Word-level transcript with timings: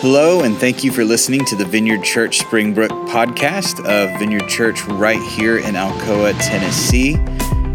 Hello, 0.00 0.42
and 0.42 0.56
thank 0.56 0.82
you 0.82 0.90
for 0.90 1.04
listening 1.04 1.44
to 1.44 1.54
the 1.54 1.64
Vineyard 1.64 2.02
Church 2.02 2.38
Springbrook 2.38 2.90
podcast 3.08 3.78
of 3.84 4.18
Vineyard 4.18 4.48
Church 4.48 4.84
right 4.86 5.22
here 5.22 5.58
in 5.58 5.76
Alcoa, 5.76 6.36
Tennessee. 6.40 7.16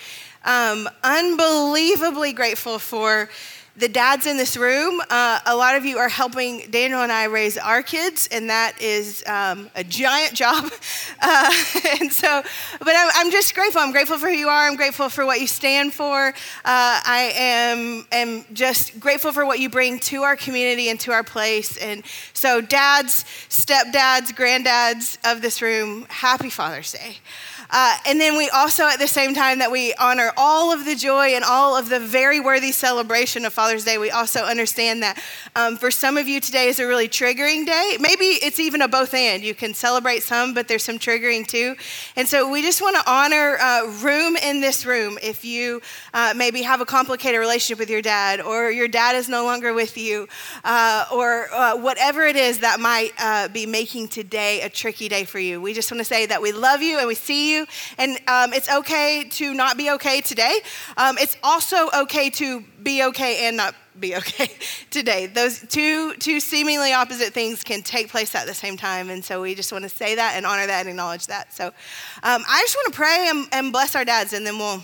um, 0.47 0.89
unbelievably 1.03 2.33
grateful 2.33 2.79
for 2.79 3.29
the 3.77 3.89
dads 3.89 4.27
in 4.27 4.37
this 4.37 4.57
room, 4.57 5.03
uh, 5.11 5.41
a 5.47 5.57
lot 5.57 5.75
of 5.75 5.85
you 5.85 5.99
are 5.99 6.09
helping 6.09 6.71
Daniel 6.71 7.03
and 7.03 7.11
I 7.11 7.25
raise 7.25 7.59
our 7.59 7.83
kids, 7.83 8.29
and 8.31 8.49
that 8.49 8.81
is 8.81 9.25
um, 9.27 9.69
a 9.75 9.83
giant 9.83 10.35
job. 10.35 10.73
Uh, 11.21 11.53
and 12.01 12.13
so, 12.13 12.43
but 12.79 12.95
I'm, 12.97 13.11
I'm, 13.15 13.33
just 13.33 13.55
grateful. 13.55 13.81
I'm 13.81 13.91
grateful 13.91 14.19
for 14.19 14.29
who 14.29 14.35
you 14.35 14.49
are. 14.49 14.69
I'm 14.69 14.77
grateful 14.77 15.09
for 15.09 15.27
what 15.27 15.41
you 15.41 15.49
stand 15.49 15.93
for. 15.93 16.29
Uh, 16.29 16.33
I 16.65 17.33
am, 17.35 18.07
am 18.13 18.45
just 18.53 19.01
grateful 19.01 19.33
for 19.33 19.45
what 19.45 19.59
you 19.59 19.69
bring 19.69 19.99
to 20.01 20.23
our 20.23 20.37
community 20.37 20.89
and 20.89 21.01
to 21.01 21.11
our 21.11 21.25
place. 21.25 21.77
And 21.77 22.05
so, 22.33 22.61
dads, 22.61 23.25
stepdads, 23.49 24.33
granddads 24.35 25.19
of 25.25 25.43
this 25.43 25.61
room, 25.61 26.07
happy 26.09 26.51
Father's 26.51 26.93
Day. 26.93 27.17
Uh, 27.71 27.97
and 28.07 28.21
then 28.21 28.37
we 28.37 28.49
also, 28.51 28.87
at 28.87 29.01
the 29.01 29.09
same 29.09 29.35
time 29.35 29.59
that 29.59 29.71
we 29.71 29.95
honor 29.95 30.31
all 30.37 30.73
of 30.73 30.85
the 30.85 30.95
joy 30.95 31.29
and 31.29 31.43
all 31.43 31.77
of 31.77 31.89
the 31.89 31.99
very 31.99 32.39
worthy 32.39 32.71
celebration 32.71 33.45
of 33.45 33.53
Father's 33.53 33.64
Day, 33.73 33.99
we 33.99 34.11
also 34.11 34.43
understand 34.43 35.03
that 35.03 35.23
um, 35.57 35.77
for 35.77 35.91
some 35.91 36.17
of 36.17 36.29
you 36.29 36.41
today 36.41 36.69
is 36.69 36.79
a 36.79 36.87
really 36.87 37.09
triggering 37.09 37.65
day. 37.65 37.97
Maybe 37.99 38.25
it's 38.25 38.61
even 38.61 38.83
a 38.83 38.89
both 38.89 39.15
and. 39.15 39.43
You 39.43 39.55
can 39.55 39.73
celebrate 39.73 40.23
some, 40.23 40.53
but 40.53 40.69
there's 40.69 40.85
some 40.85 40.99
triggering 40.99 41.47
too. 41.47 41.75
And 42.17 42.29
so 42.29 42.51
we 42.51 42.61
just 42.61 42.83
want 42.83 42.97
to 42.97 43.11
honor 43.11 43.57
uh, 43.61 43.87
room 44.03 44.37
in 44.37 44.61
this 44.61 44.85
room. 44.85 45.19
If 45.23 45.45
you 45.45 45.81
uh, 46.13 46.35
maybe 46.37 46.63
have 46.63 46.81
a 46.81 46.85
complicated 46.85 47.41
relationship 47.41 47.79
with 47.79 47.89
your 47.89 48.03
dad, 48.03 48.41
or 48.41 48.71
your 48.71 48.89
dad 48.89 49.17
is 49.17 49.29
no 49.29 49.45
longer 49.45 49.73
with 49.73 49.97
you, 49.97 50.29
uh, 50.65 51.07
or 51.13 51.53
uh, 51.53 51.77
whatever 51.77 52.27
it 52.27 52.37
is 52.37 52.59
that 52.59 52.81
might 52.81 53.13
uh, 53.19 53.49
be 53.49 53.65
making 53.65 54.09
today 54.09 54.61
a 54.61 54.69
tricky 54.69 55.09
day 55.09 55.25
for 55.25 55.39
you, 55.39 55.61
we 55.61 55.73
just 55.73 55.91
want 55.91 56.01
to 56.01 56.05
say 56.05 56.27
that 56.27 56.43
we 56.43 56.53
love 56.53 56.83
you 56.83 56.99
and 56.99 57.09
we 57.09 57.15
see 57.15 57.55
you. 57.55 57.67
And 57.97 58.19
um, 58.29 58.53
it's 58.53 58.71
okay 58.71 59.25
to 59.31 59.55
not 59.55 59.79
be 59.79 59.91
okay 59.93 60.21
today. 60.21 60.61
Um, 60.97 61.17
it's 61.19 61.37
also 61.43 61.89
okay 61.95 62.29
to 62.31 62.65
be 62.85 63.03
okay 63.03 63.49
and 63.49 63.57
not 63.57 63.75
be 63.99 64.15
okay 64.17 64.51
today. 64.91 65.27
Those 65.27 65.61
two, 65.61 66.15
two 66.17 66.39
seemingly 66.39 66.93
opposite 66.93 67.33
things 67.33 67.65
can 67.65 67.83
take 67.83 68.11
place 68.11 68.35
at 68.35 68.47
the 68.47 68.55
same 68.55 68.77
time. 68.77 69.11
And 69.11 69.25
so 69.25 69.43
we 69.43 69.55
just 69.55 69.73
want 69.73 69.83
to 69.85 69.89
say 69.89 70.15
that 70.15 70.35
and 70.37 70.47
honor 70.47 70.67
that 70.67 70.81
and 70.81 70.91
acknowledge 70.91 71.27
that. 71.27 71.53
So 71.53 71.67
um, 71.67 72.45
I 72.49 72.61
just 72.63 72.77
want 72.77 72.93
to 72.93 72.97
pray 72.97 73.27
and, 73.31 73.49
and 73.53 73.73
bless 73.73 73.97
our 73.97 74.05
dads, 74.05 74.33
and 74.33 74.47
then 74.47 74.59
we'll, 74.59 74.83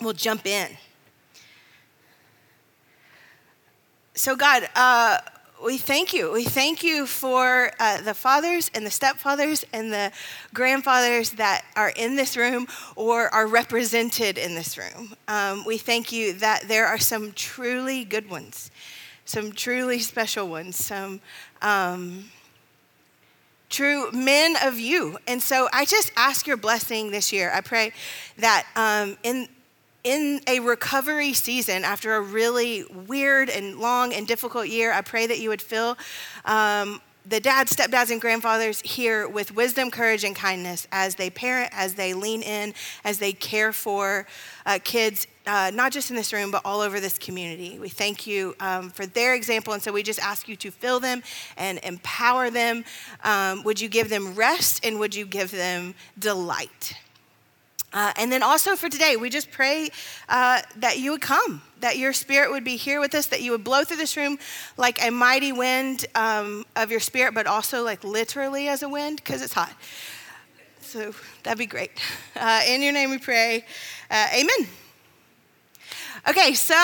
we'll 0.00 0.12
jump 0.12 0.46
in. 0.46 0.68
So, 4.14 4.34
God, 4.34 4.66
uh, 4.74 5.18
we 5.66 5.78
thank 5.78 6.14
you. 6.14 6.30
We 6.30 6.44
thank 6.44 6.84
you 6.84 7.06
for 7.06 7.72
uh, 7.80 8.00
the 8.00 8.14
fathers 8.14 8.70
and 8.72 8.86
the 8.86 8.90
stepfathers 8.90 9.64
and 9.72 9.92
the 9.92 10.12
grandfathers 10.54 11.32
that 11.32 11.64
are 11.74 11.88
in 11.96 12.14
this 12.14 12.36
room 12.36 12.68
or 12.94 13.34
are 13.34 13.48
represented 13.48 14.38
in 14.38 14.54
this 14.54 14.78
room. 14.78 15.16
Um, 15.26 15.64
we 15.66 15.76
thank 15.76 16.12
you 16.12 16.34
that 16.34 16.68
there 16.68 16.86
are 16.86 16.98
some 16.98 17.32
truly 17.32 18.04
good 18.04 18.30
ones, 18.30 18.70
some 19.24 19.50
truly 19.50 19.98
special 19.98 20.46
ones, 20.46 20.76
some 20.76 21.20
um, 21.62 22.26
true 23.68 24.12
men 24.12 24.54
of 24.62 24.78
you. 24.78 25.18
And 25.26 25.42
so 25.42 25.68
I 25.72 25.84
just 25.84 26.12
ask 26.16 26.46
your 26.46 26.56
blessing 26.56 27.10
this 27.10 27.32
year. 27.32 27.50
I 27.52 27.60
pray 27.60 27.92
that 28.38 28.66
um, 28.76 29.16
in 29.24 29.48
in 30.06 30.40
a 30.46 30.60
recovery 30.60 31.32
season 31.32 31.82
after 31.82 32.14
a 32.14 32.20
really 32.20 32.84
weird 33.08 33.50
and 33.50 33.80
long 33.80 34.12
and 34.12 34.24
difficult 34.24 34.68
year, 34.68 34.92
I 34.92 35.00
pray 35.00 35.26
that 35.26 35.40
you 35.40 35.48
would 35.48 35.60
fill 35.60 35.98
um, 36.44 37.00
the 37.28 37.40
dads, 37.40 37.74
stepdads, 37.74 38.12
and 38.12 38.20
grandfathers 38.20 38.80
here 38.82 39.28
with 39.28 39.52
wisdom, 39.56 39.90
courage, 39.90 40.22
and 40.22 40.36
kindness 40.36 40.86
as 40.92 41.16
they 41.16 41.28
parent, 41.28 41.72
as 41.72 41.94
they 41.94 42.14
lean 42.14 42.42
in, 42.42 42.72
as 43.02 43.18
they 43.18 43.32
care 43.32 43.72
for 43.72 44.28
uh, 44.64 44.78
kids, 44.84 45.26
uh, 45.44 45.72
not 45.74 45.90
just 45.90 46.08
in 46.10 46.14
this 46.14 46.32
room, 46.32 46.52
but 46.52 46.62
all 46.64 46.82
over 46.82 47.00
this 47.00 47.18
community. 47.18 47.76
We 47.80 47.88
thank 47.88 48.28
you 48.28 48.54
um, 48.60 48.90
for 48.90 49.06
their 49.06 49.34
example. 49.34 49.72
And 49.72 49.82
so 49.82 49.90
we 49.90 50.04
just 50.04 50.20
ask 50.20 50.46
you 50.46 50.54
to 50.54 50.70
fill 50.70 51.00
them 51.00 51.24
and 51.56 51.80
empower 51.82 52.48
them. 52.48 52.84
Um, 53.24 53.64
would 53.64 53.80
you 53.80 53.88
give 53.88 54.08
them 54.08 54.36
rest 54.36 54.86
and 54.86 55.00
would 55.00 55.16
you 55.16 55.26
give 55.26 55.50
them 55.50 55.96
delight? 56.16 56.94
Uh, 57.92 58.12
and 58.16 58.30
then 58.30 58.42
also 58.42 58.76
for 58.76 58.88
today, 58.88 59.16
we 59.16 59.30
just 59.30 59.50
pray 59.50 59.88
uh, 60.28 60.60
that 60.76 60.98
you 60.98 61.12
would 61.12 61.20
come, 61.20 61.62
that 61.80 61.96
your 61.96 62.12
spirit 62.12 62.50
would 62.50 62.64
be 62.64 62.76
here 62.76 63.00
with 63.00 63.14
us, 63.14 63.26
that 63.26 63.42
you 63.42 63.52
would 63.52 63.64
blow 63.64 63.84
through 63.84 63.96
this 63.96 64.16
room 64.16 64.38
like 64.76 65.02
a 65.02 65.10
mighty 65.10 65.52
wind 65.52 66.04
um, 66.14 66.64
of 66.74 66.90
your 66.90 67.00
spirit, 67.00 67.32
but 67.34 67.46
also 67.46 67.82
like 67.82 68.04
literally 68.04 68.68
as 68.68 68.82
a 68.82 68.88
wind 68.88 69.16
because 69.16 69.40
it's 69.40 69.54
hot. 69.54 69.72
So 70.80 71.14
that'd 71.42 71.58
be 71.58 71.66
great. 71.66 71.92
Uh, 72.38 72.60
in 72.68 72.82
your 72.82 72.92
name 72.92 73.08
we 73.08 73.16
pray. 73.16 73.64
Uh, 74.10 74.26
amen. 74.34 74.68
Okay, 76.28 76.52
so 76.52 76.74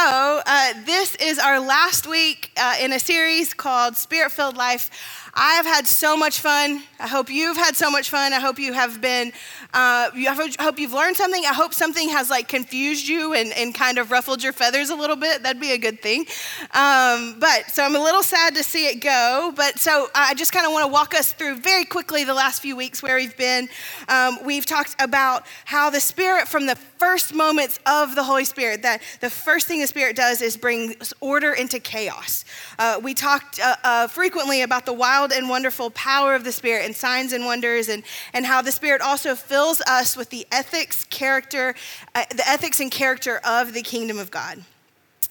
uh, 0.47 0.73
this 0.87 1.15
is 1.17 1.39
our 1.39 1.61
last 1.61 2.07
week 2.07 2.53
uh, 2.57 2.77
in 2.81 2.93
a 2.93 2.99
series 2.99 3.53
called 3.53 3.97
Spirit 3.97 4.33
Filled 4.33 4.57
Life. 4.57 5.31
I 5.35 5.55
have 5.55 5.65
had 5.65 5.87
so 5.87 6.15
much 6.15 6.41
fun. 6.41 6.83
I 7.01 7.09
hope 7.09 7.31
you've 7.31 7.57
had 7.57 7.75
so 7.75 7.91
much 7.91 8.11
fun. 8.11 8.35
I 8.35 8.41
hope 8.41 8.59
you 8.59 8.75
have 8.75 9.01
been, 9.01 9.29
uh, 9.73 10.11
I 10.13 10.55
hope 10.61 10.79
you've 10.79 10.93
learned 10.93 11.17
something. 11.17 11.43
I 11.47 11.55
hope 11.55 11.73
something 11.73 12.11
has 12.11 12.29
like 12.29 12.49
confused 12.49 13.09
you 13.09 13.33
and, 13.33 13.51
and 13.55 13.75
kind 13.75 13.97
of 13.97 14.11
ruffled 14.11 14.43
your 14.43 14.53
feathers 14.53 14.91
a 14.91 14.95
little 14.95 15.17
bit. 15.17 15.43
That'd 15.43 15.61
be 15.61 15.73
a 15.73 15.79
good 15.79 16.03
thing. 16.03 16.27
Um, 16.73 17.37
but 17.39 17.65
so 17.69 17.83
I'm 17.83 17.97
a 17.97 18.03
little 18.03 18.23
sad 18.23 18.55
to 18.57 18.63
see 18.63 18.89
it 18.89 18.97
go. 18.97 19.55
But 19.57 19.79
so 19.79 20.09
I 20.15 20.35
just 20.35 20.53
kind 20.53 20.67
of 20.67 20.73
want 20.73 20.85
to 20.85 20.93
walk 20.93 21.15
us 21.15 21.33
through 21.33 21.57
very 21.57 21.87
quickly 21.87 22.25
the 22.25 22.35
last 22.35 22.61
few 22.61 22.77
weeks 22.77 23.03
where 23.03 23.17
we've 23.17 23.37
been. 23.37 23.71
Um, 24.09 24.39
we've 24.45 24.67
talked 24.67 24.95
about 25.01 25.47
how 25.65 25.89
the 25.89 26.01
Spirit, 26.01 26.47
from 26.47 26.67
the 26.67 26.77
first 26.77 27.35
moments 27.35 27.81
of 27.87 28.15
the 28.15 28.23
Holy 28.23 28.45
Spirit, 28.45 28.83
that 28.83 29.01
the 29.21 29.31
first 29.31 29.67
thing 29.67 29.81
the 29.81 29.87
Spirit 29.87 30.15
does 30.15 30.43
is 30.43 30.59
bring 30.59 30.95
order 31.21 31.53
into 31.53 31.81
chaos. 31.81 32.45
Uh, 32.79 33.01
we 33.03 33.15
talked 33.15 33.59
uh, 33.61 33.77
uh, 33.83 34.07
frequently 34.09 34.61
about 34.61 34.85
the 34.85 34.93
wild 34.93 35.22
and 35.31 35.49
wonderful 35.49 35.91
power 35.91 36.35
of 36.35 36.43
the 36.43 36.51
Spirit 36.51 36.87
and 36.87 36.97
signs 36.97 37.33
and 37.33 37.45
wonders, 37.45 37.89
and, 37.89 38.03
and 38.33 38.47
how 38.47 38.63
the 38.63 38.73
Spirit 38.73 39.01
also 39.01 39.35
fills 39.35 39.81
us 39.83 40.17
with 40.17 40.31
the 40.31 40.47
ethics, 40.51 41.05
character, 41.05 41.75
uh, 42.15 42.25
the 42.31 42.49
ethics 42.49 42.81
and 42.81 42.91
character 42.91 43.41
of 43.45 43.75
the 43.75 43.83
kingdom 43.83 44.19
of 44.19 44.31
God. 44.31 44.65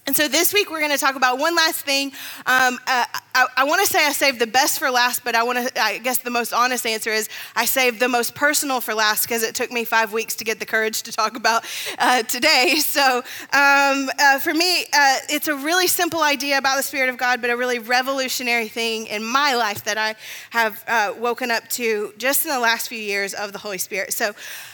And 0.07 0.15
so 0.15 0.27
this 0.27 0.51
week 0.53 0.71
we're 0.71 0.79
going 0.79 0.91
to 0.91 0.97
talk 0.97 1.15
about 1.15 1.37
one 1.37 1.55
last 1.55 1.81
thing. 1.81 2.11
Um, 2.45 2.79
uh, 2.87 3.05
I, 3.33 3.47
I 3.57 3.63
want 3.63 3.81
to 3.81 3.87
say 3.87 4.05
I 4.05 4.11
saved 4.11 4.39
the 4.39 4.47
best 4.47 4.79
for 4.79 4.91
last, 4.91 5.23
but 5.23 5.35
I 5.35 5.43
want 5.43 5.67
to. 5.67 5.81
I 5.81 5.99
guess 5.99 6.17
the 6.19 6.29
most 6.29 6.53
honest 6.53 6.85
answer 6.85 7.11
is 7.11 7.29
I 7.55 7.65
saved 7.65 7.99
the 7.99 8.09
most 8.09 8.35
personal 8.35 8.81
for 8.81 8.93
last 8.93 9.23
because 9.23 9.43
it 9.43 9.55
took 9.55 9.71
me 9.71 9.85
five 9.85 10.11
weeks 10.11 10.35
to 10.35 10.43
get 10.43 10.59
the 10.59 10.65
courage 10.65 11.03
to 11.03 11.11
talk 11.11 11.35
about 11.35 11.65
uh, 11.97 12.23
today. 12.23 12.75
So 12.91 13.19
um, 13.53 14.09
uh, 14.19 14.39
for 14.39 14.53
me, 14.53 14.81
uh, 14.93 15.17
it's 15.29 15.47
a 15.47 15.55
really 15.55 15.87
simple 15.87 16.21
idea 16.21 16.57
about 16.57 16.75
the 16.75 16.83
Spirit 16.83 17.09
of 17.09 17.17
God, 17.17 17.39
but 17.39 17.49
a 17.49 17.55
really 17.55 17.79
revolutionary 17.79 18.67
thing 18.67 19.07
in 19.07 19.23
my 19.23 19.55
life 19.55 19.85
that 19.85 19.97
I 19.97 20.15
have 20.49 20.83
uh, 20.87 21.13
woken 21.17 21.51
up 21.51 21.69
to 21.69 22.13
just 22.17 22.45
in 22.45 22.51
the 22.51 22.59
last 22.59 22.89
few 22.89 22.99
years 22.99 23.33
of 23.33 23.53
the 23.53 23.59
Holy 23.59 23.77
Spirit. 23.77 24.13
So. 24.13 24.33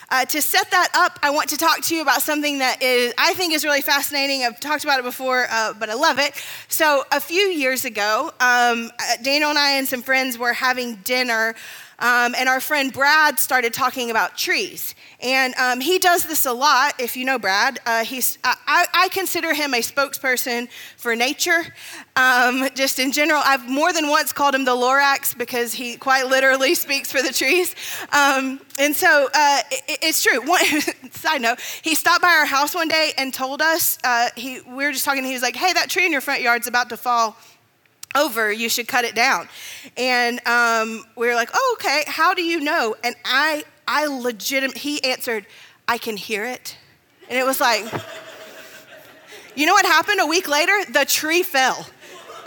Uh, 0.09 0.23
to 0.23 0.41
set 0.41 0.71
that 0.71 0.89
up, 0.93 1.19
I 1.21 1.31
want 1.31 1.49
to 1.49 1.57
talk 1.57 1.81
to 1.81 1.95
you 1.95 2.01
about 2.01 2.21
something 2.21 2.59
that 2.59 2.81
is, 2.81 3.13
I 3.17 3.33
think 3.33 3.53
is 3.53 3.65
really 3.65 3.81
fascinating. 3.81 4.45
I've 4.45 4.57
talked 4.57 4.85
about 4.85 4.99
it 4.99 5.03
before, 5.03 5.47
uh, 5.49 5.73
but 5.73 5.89
I 5.89 5.95
love 5.95 6.17
it. 6.17 6.31
So, 6.69 7.03
a 7.11 7.19
few 7.19 7.41
years 7.41 7.83
ago, 7.83 8.31
um, 8.47 8.91
uh, 8.99 9.17
Daniel 9.21 9.49
and 9.49 9.59
I 9.59 9.71
and 9.71 9.87
some 9.87 10.01
friends 10.01 10.37
were 10.37 10.53
having 10.53 10.95
dinner 10.97 11.55
um, 11.99 12.35
and 12.37 12.47
our 12.47 12.59
friend 12.59 12.93
Brad 12.93 13.39
started 13.39 13.73
talking 13.73 14.11
about 14.11 14.37
trees. 14.37 14.93
And 15.19 15.55
um, 15.55 15.79
he 15.79 15.97
does 15.97 16.27
this 16.27 16.45
a 16.45 16.53
lot, 16.53 16.93
if 16.99 17.17
you 17.17 17.25
know 17.25 17.39
Brad. 17.39 17.79
Uh, 17.87 18.05
he's, 18.05 18.37
I, 18.43 18.85
I, 18.93 19.09
consider 19.09 19.51
him 19.51 19.73
a 19.73 19.79
spokesperson 19.79 20.69
for 20.95 21.15
nature. 21.15 21.73
Um, 22.15 22.69
just 22.75 22.99
in 22.99 23.11
general, 23.11 23.41
I've 23.43 23.67
more 23.67 23.91
than 23.93 24.09
once 24.09 24.31
called 24.31 24.53
him 24.53 24.63
the 24.63 24.75
Lorax 24.75 25.35
because 25.35 25.73
he 25.73 25.97
quite 25.97 26.27
literally 26.27 26.75
speaks 26.85 27.11
for 27.11 27.23
the 27.23 27.33
trees. 27.33 27.73
Um, 28.13 28.61
and 28.77 28.95
so 28.95 29.27
uh, 29.33 29.61
it, 29.71 29.97
it's 30.03 30.21
true. 30.21 30.47
One, 30.47 30.61
side 31.11 31.41
note, 31.41 31.59
he 31.81 31.95
stopped 31.95 32.21
by 32.21 32.29
our 32.29 32.45
house 32.45 32.75
one 32.75 32.89
day 32.89 33.13
and 33.17 33.33
told 33.33 33.59
us, 33.59 33.97
uh, 34.03 34.29
he, 34.35 34.61
we 34.61 34.85
were 34.85 34.91
just 34.91 35.03
talking, 35.03 35.23
he 35.23 35.33
was 35.33 35.41
like, 35.41 35.55
hey, 35.55 35.73
that 35.73 35.89
tree 35.89 36.05
in 36.05 36.11
your 36.11 36.21
front 36.21 36.43
yard's 36.43 36.67
about 36.67 36.89
to 36.89 36.97
fall 36.97 37.35
over, 38.15 38.51
you 38.51 38.69
should 38.69 38.87
cut 38.87 39.05
it 39.05 39.15
down. 39.15 39.47
And 39.95 40.45
um, 40.47 41.05
we 41.15 41.27
were 41.27 41.35
like, 41.35 41.49
oh, 41.53 41.77
okay, 41.79 42.03
how 42.07 42.33
do 42.33 42.43
you 42.43 42.59
know? 42.59 42.95
And 43.03 43.15
I, 43.25 43.63
I 43.87 44.07
legitimate, 44.07 44.77
he 44.77 45.03
answered, 45.03 45.45
I 45.87 45.97
can 45.97 46.17
hear 46.17 46.45
it. 46.45 46.77
And 47.29 47.37
it 47.37 47.45
was 47.45 47.59
like, 47.59 47.85
you 49.55 49.65
know 49.65 49.73
what 49.73 49.85
happened 49.85 50.19
a 50.21 50.25
week 50.25 50.47
later? 50.47 50.73
The 50.91 51.05
tree 51.05 51.43
fell. 51.43 51.87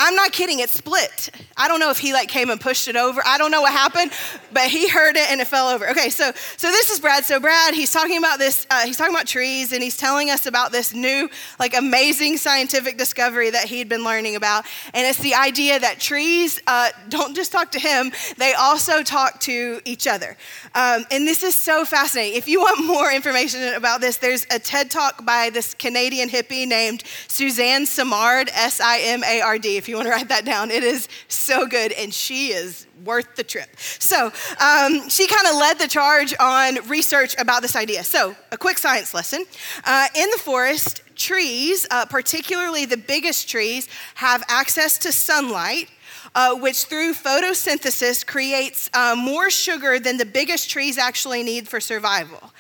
I'm 0.03 0.15
not 0.15 0.33
kidding, 0.33 0.61
it 0.61 0.71
split. 0.71 1.31
I 1.59 1.69
don't 1.69 1.79
know 1.79 1.91
if 1.91 1.99
he 1.99 2.15
like 2.15 2.29
came 2.29 2.49
and 2.49 2.59
pushed 2.59 2.89
it 2.89 2.97
over. 2.97 3.21
I 3.27 3.37
don't 3.37 3.51
know 3.51 3.61
what 3.61 3.73
happened, 3.73 4.13
but 4.51 4.71
he 4.71 4.89
heard 4.89 5.15
it 5.15 5.31
and 5.31 5.43
it 5.43 5.47
fell 5.47 5.69
over. 5.69 5.91
Okay, 5.91 6.09
so 6.09 6.33
so 6.57 6.69
this 6.69 6.89
is 6.89 7.01
Brad. 7.01 7.25
So 7.25 7.39
Brad, 7.39 7.75
he's 7.75 7.93
talking 7.93 8.17
about 8.17 8.39
this. 8.39 8.67
Uh, 8.71 8.87
he's 8.87 8.97
talking 8.97 9.15
about 9.15 9.27
trees, 9.27 9.75
and 9.75 9.83
he's 9.83 9.99
telling 9.99 10.31
us 10.31 10.47
about 10.47 10.73
this 10.73 10.95
new 10.95 11.29
like 11.59 11.77
amazing 11.77 12.39
scientific 12.39 12.97
discovery 12.97 13.51
that 13.51 13.65
he'd 13.65 13.91
been 13.91 14.03
learning 14.03 14.37
about. 14.37 14.65
And 14.95 15.07
it's 15.07 15.19
the 15.19 15.35
idea 15.35 15.79
that 15.79 16.01
trees 16.01 16.63
uh, 16.67 16.89
don't 17.11 17.37
just 17.37 17.53
talk 17.53 17.71
to 17.73 17.79
him; 17.79 18.11
they 18.39 18.55
also 18.55 19.03
talk 19.03 19.39
to 19.41 19.83
each 19.85 20.07
other. 20.07 20.39
Um, 20.75 21.05
and 21.11 21.27
this 21.29 21.43
is 21.43 21.55
so 21.55 21.85
fascinating. 21.85 22.39
If 22.39 22.49
you 22.49 22.61
want 22.61 22.87
more 22.87 23.13
information 23.13 23.75
about 23.75 24.01
this, 24.01 24.17
there's 24.17 24.47
a 24.51 24.59
TED 24.59 24.91
talk 24.91 25.27
by 25.27 25.51
this 25.51 25.75
Canadian 25.75 26.31
hippie 26.31 26.67
named 26.67 27.03
Suzanne 27.29 27.85
Simard, 27.85 28.49
S 28.55 28.81
I 28.81 29.01
M 29.01 29.23
A 29.25 29.43
R 29.43 29.59
D. 29.59 29.77
If 29.77 29.90
you 29.91 29.97
want 29.97 30.07
to 30.07 30.13
write 30.13 30.29
that 30.29 30.45
down. 30.45 30.71
It 30.71 30.83
is 30.83 31.09
so 31.29 31.67
good, 31.67 31.93
and 31.93 32.15
she 32.15 32.49
is 32.49 32.87
worth 33.05 33.37
the 33.37 33.45
trip. 33.45 33.69
So 33.79 34.27
um, 34.27 35.09
she 35.09 35.27
kind 35.27 35.47
of 35.49 35.57
led 35.57 35.79
the 35.79 35.89
charge 35.89 36.35
on 36.39 36.77
research 36.89 37.35
about 37.39 37.63
this 37.63 37.77
idea. 37.77 38.05
So, 38.05 38.37
a 38.53 38.57
quick 38.57 38.79
science 38.79 39.15
lesson. 39.15 39.45
Uh, 39.85 40.07
in 40.15 40.31
the 40.31 40.39
forest, 40.39 41.03
trees, 41.17 41.87
uh, 41.91 42.07
particularly 42.07 42.85
the 42.87 42.97
biggest 42.97 43.49
trees, 43.49 43.89
have 44.15 44.43
access 44.49 44.99
to 44.99 45.13
sunlight. 45.13 45.91
Uh, 46.33 46.55
which 46.55 46.85
through 46.85 47.13
photosynthesis 47.13 48.25
creates 48.25 48.89
uh, 48.95 49.17
more 49.19 49.51
sugar 49.51 49.99
than 49.99 50.17
the 50.17 50.25
biggest 50.25 50.71
trees 50.71 50.97
actually 50.97 51.43
need 51.43 51.67
for 51.67 51.81
survival. 51.81 52.53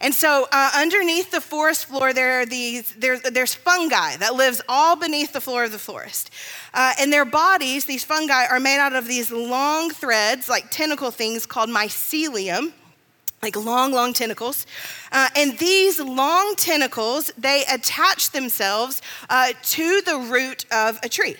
And 0.00 0.14
so, 0.14 0.46
uh, 0.52 0.70
underneath 0.76 1.30
the 1.30 1.40
forest 1.40 1.86
floor, 1.86 2.12
there 2.12 2.40
are 2.40 2.46
these, 2.46 2.92
there, 2.94 3.18
there's 3.18 3.54
fungi 3.54 4.16
that 4.16 4.34
lives 4.34 4.60
all 4.68 4.96
beneath 4.96 5.32
the 5.32 5.40
floor 5.40 5.64
of 5.64 5.72
the 5.72 5.78
forest. 5.78 6.30
Uh, 6.74 6.92
and 7.00 7.12
their 7.12 7.24
bodies, 7.24 7.86
these 7.86 8.04
fungi, 8.04 8.46
are 8.46 8.60
made 8.60 8.78
out 8.78 8.94
of 8.94 9.06
these 9.06 9.32
long 9.32 9.90
threads, 9.90 10.48
like 10.48 10.70
tentacle 10.70 11.10
things 11.10 11.46
called 11.46 11.70
mycelium 11.70 12.72
like 13.42 13.56
long, 13.56 13.92
long 13.92 14.12
tentacles. 14.12 14.66
Uh, 15.12 15.28
and 15.36 15.58
these 15.58 16.00
long 16.00 16.54
tentacles, 16.56 17.30
they 17.38 17.64
attach 17.70 18.30
themselves 18.30 19.02
uh, 19.28 19.52
to 19.62 20.00
the 20.02 20.16
root 20.16 20.64
of 20.72 20.98
a 21.02 21.08
tree. 21.08 21.36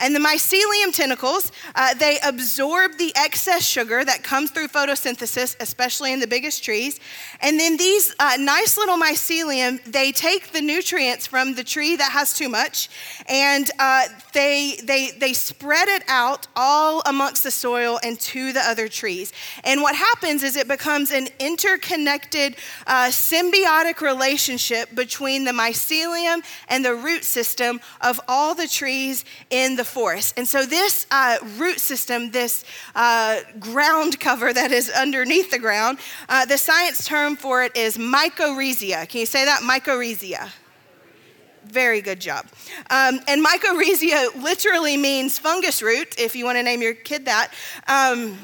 And 0.00 0.14
the 0.14 0.20
mycelium 0.20 0.94
tentacles, 0.94 1.52
uh, 1.74 1.94
they 1.94 2.18
absorb 2.24 2.96
the 2.96 3.12
excess 3.14 3.64
sugar 3.64 4.04
that 4.04 4.22
comes 4.22 4.50
through 4.50 4.68
photosynthesis, 4.68 5.56
especially 5.60 6.12
in 6.12 6.20
the 6.20 6.26
biggest 6.26 6.64
trees. 6.64 6.98
And 7.40 7.60
then 7.60 7.76
these 7.76 8.14
uh, 8.18 8.36
nice 8.38 8.76
little 8.76 8.96
mycelium, 8.96 9.82
they 9.84 10.10
take 10.10 10.52
the 10.52 10.62
nutrients 10.62 11.26
from 11.26 11.54
the 11.54 11.62
tree 11.62 11.96
that 11.96 12.12
has 12.12 12.34
too 12.34 12.48
much 12.48 12.88
and 13.28 13.70
uh, 13.78 14.04
they, 14.32 14.78
they, 14.82 15.10
they 15.10 15.32
spread 15.32 15.88
it 15.88 16.02
out 16.08 16.46
all 16.56 17.02
amongst 17.06 17.42
the 17.42 17.50
soil 17.50 17.98
and 18.02 18.18
to 18.20 18.52
the 18.52 18.60
other 18.60 18.88
trees. 18.88 19.32
And 19.64 19.82
what 19.82 19.94
happens 19.94 20.42
is 20.42 20.56
it 20.56 20.68
becomes 20.68 21.10
an 21.10 21.28
interconnected, 21.38 22.56
uh, 22.86 23.08
symbiotic 23.08 24.00
relationship 24.00 24.94
between 24.94 25.44
the 25.44 25.52
mycelium 25.52 26.42
and 26.68 26.84
the 26.84 26.94
root 26.94 27.24
system 27.24 27.80
of 28.00 28.20
all 28.28 28.54
the 28.54 28.68
trees 28.68 29.24
in 29.50 29.76
the 29.76 29.84
forest. 29.90 30.34
And 30.36 30.46
so, 30.46 30.64
this 30.64 31.06
uh, 31.10 31.38
root 31.56 31.80
system, 31.80 32.30
this 32.30 32.64
uh, 32.94 33.40
ground 33.58 34.20
cover 34.20 34.52
that 34.52 34.72
is 34.72 34.90
underneath 34.90 35.50
the 35.50 35.58
ground, 35.58 35.98
uh, 36.28 36.46
the 36.46 36.58
science 36.58 37.04
term 37.04 37.36
for 37.36 37.62
it 37.62 37.76
is 37.76 37.98
mycorrhiza. 37.98 39.08
Can 39.08 39.20
you 39.20 39.26
say 39.26 39.44
that? 39.44 39.60
Mycorrhiza. 39.62 40.50
Very 41.64 42.00
good 42.00 42.20
job. 42.20 42.46
Um, 42.90 43.20
and 43.28 43.44
mycorrhiza 43.44 44.42
literally 44.42 44.96
means 44.96 45.38
fungus 45.38 45.82
root, 45.82 46.18
if 46.18 46.34
you 46.34 46.44
want 46.44 46.56
to 46.56 46.62
name 46.62 46.82
your 46.82 46.94
kid 46.94 47.26
that. 47.26 47.52
Um, 47.86 48.38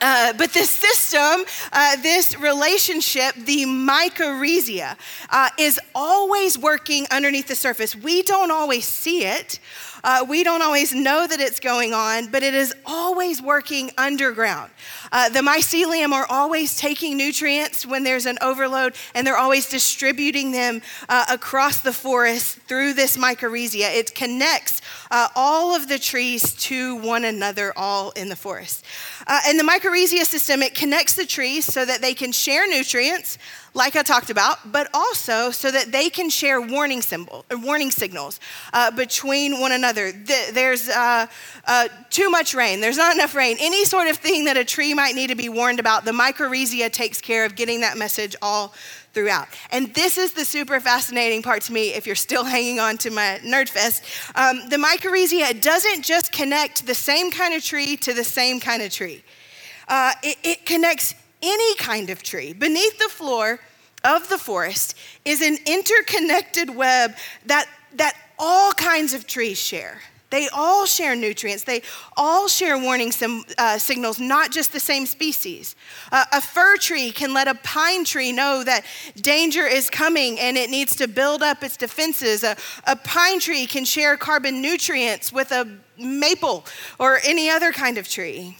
uh, 0.00 0.32
but 0.38 0.52
this 0.52 0.70
system, 0.70 1.44
uh, 1.72 1.96
this 1.96 2.38
relationship, 2.38 3.34
the 3.34 3.64
mycorrhiza, 3.64 4.96
uh, 5.28 5.48
is 5.58 5.78
always 5.94 6.56
working 6.56 7.06
underneath 7.10 7.48
the 7.48 7.54
surface. 7.54 7.94
We 7.94 8.22
don't 8.22 8.50
always 8.50 8.86
see 8.86 9.24
it. 9.24 9.58
Uh, 10.02 10.24
we 10.28 10.44
don't 10.44 10.62
always 10.62 10.94
know 10.94 11.26
that 11.26 11.40
it's 11.40 11.60
going 11.60 11.92
on, 11.92 12.30
but 12.30 12.42
it 12.42 12.54
is 12.54 12.74
always 12.86 13.42
working 13.42 13.90
underground. 13.98 14.70
Uh, 15.12 15.28
the 15.28 15.40
mycelium 15.40 16.12
are 16.12 16.26
always 16.28 16.76
taking 16.76 17.16
nutrients 17.16 17.84
when 17.86 18.04
there's 18.04 18.26
an 18.26 18.38
overload, 18.40 18.94
and 19.14 19.26
they're 19.26 19.36
always 19.36 19.68
distributing 19.68 20.52
them 20.52 20.82
uh, 21.08 21.26
across 21.30 21.80
the 21.80 21.92
forest 21.92 22.58
through 22.60 22.94
this 22.94 23.16
mycorrhiza. 23.16 23.96
It 23.96 24.14
connects 24.14 24.80
uh, 25.10 25.28
all 25.34 25.74
of 25.74 25.88
the 25.88 25.98
trees 25.98 26.54
to 26.54 26.96
one 26.96 27.24
another, 27.24 27.72
all 27.76 28.10
in 28.12 28.28
the 28.28 28.36
forest. 28.36 28.84
Uh, 29.26 29.40
and 29.46 29.58
the 29.58 29.64
mycorrhiza 29.64 30.24
system, 30.24 30.62
it 30.62 30.74
connects 30.74 31.14
the 31.14 31.26
trees 31.26 31.64
so 31.64 31.84
that 31.84 32.00
they 32.00 32.14
can 32.14 32.32
share 32.32 32.68
nutrients 32.68 33.38
like 33.74 33.96
I 33.96 34.02
talked 34.02 34.30
about, 34.30 34.72
but 34.72 34.88
also 34.92 35.50
so 35.50 35.70
that 35.70 35.92
they 35.92 36.10
can 36.10 36.28
share 36.28 36.60
warning 36.60 37.02
symbol, 37.02 37.44
uh, 37.50 37.56
warning 37.58 37.90
signals 37.90 38.40
uh, 38.72 38.90
between 38.90 39.60
one 39.60 39.72
another. 39.72 40.12
There's 40.12 40.88
uh, 40.88 41.26
uh, 41.66 41.88
too 42.10 42.30
much 42.30 42.54
rain. 42.54 42.80
There's 42.80 42.96
not 42.96 43.14
enough 43.14 43.34
rain. 43.34 43.56
Any 43.60 43.84
sort 43.84 44.08
of 44.08 44.16
thing 44.16 44.46
that 44.46 44.56
a 44.56 44.64
tree 44.64 44.94
might 44.94 45.14
need 45.14 45.28
to 45.28 45.36
be 45.36 45.48
warned 45.48 45.78
about, 45.78 46.04
the 46.04 46.12
mycorrhiza 46.12 46.92
takes 46.92 47.20
care 47.20 47.44
of 47.44 47.54
getting 47.54 47.80
that 47.82 47.96
message 47.96 48.34
all 48.42 48.74
throughout. 49.12 49.48
And 49.70 49.92
this 49.94 50.18
is 50.18 50.32
the 50.32 50.44
super 50.44 50.78
fascinating 50.80 51.42
part 51.42 51.62
to 51.62 51.72
me 51.72 51.94
if 51.94 52.06
you're 52.06 52.16
still 52.16 52.44
hanging 52.56 52.80
on 52.80 52.98
to 52.98 53.10
my 53.10 53.40
nerd 53.44 53.68
fest. 53.68 54.04
Um, 54.34 54.68
the 54.68 54.76
mycorrhiza 54.76 55.60
doesn't 55.60 56.04
just 56.04 56.32
connect 56.32 56.86
the 56.86 56.94
same 56.94 57.30
kind 57.30 57.54
of 57.54 57.64
tree 57.64 57.96
to 57.98 58.12
the 58.12 58.24
same 58.24 58.60
kind 58.60 58.82
of 58.82 58.90
tree. 58.92 59.22
Uh, 59.88 60.12
it, 60.22 60.38
it 60.44 60.66
connects 60.66 61.14
any 61.42 61.74
kind 61.76 62.10
of 62.10 62.22
tree. 62.22 62.52
Beneath 62.52 62.98
the 62.98 63.08
floor 63.08 63.60
of 64.04 64.28
the 64.28 64.38
forest 64.38 64.96
is 65.24 65.42
an 65.42 65.58
interconnected 65.66 66.74
web 66.74 67.14
that, 67.46 67.66
that 67.94 68.14
all 68.38 68.72
kinds 68.72 69.12
of 69.14 69.26
trees 69.26 69.58
share. 69.58 70.00
They 70.30 70.48
all 70.48 70.86
share 70.86 71.16
nutrients. 71.16 71.64
They 71.64 71.82
all 72.16 72.46
share 72.46 72.78
warning 72.78 73.10
sim, 73.10 73.44
uh, 73.58 73.78
signals, 73.78 74.20
not 74.20 74.52
just 74.52 74.72
the 74.72 74.80
same 74.80 75.04
species. 75.04 75.74
Uh, 76.12 76.24
a 76.32 76.40
fir 76.40 76.76
tree 76.76 77.10
can 77.10 77.34
let 77.34 77.48
a 77.48 77.56
pine 77.56 78.04
tree 78.04 78.30
know 78.30 78.62
that 78.62 78.84
danger 79.16 79.66
is 79.66 79.90
coming 79.90 80.38
and 80.38 80.56
it 80.56 80.70
needs 80.70 80.94
to 80.96 81.08
build 81.08 81.42
up 81.42 81.64
its 81.64 81.76
defenses. 81.76 82.44
A, 82.44 82.56
a 82.86 82.94
pine 82.94 83.40
tree 83.40 83.66
can 83.66 83.84
share 83.84 84.16
carbon 84.16 84.62
nutrients 84.62 85.32
with 85.32 85.50
a 85.50 85.68
maple 85.98 86.64
or 87.00 87.18
any 87.24 87.50
other 87.50 87.72
kind 87.72 87.98
of 87.98 88.08
tree. 88.08 88.56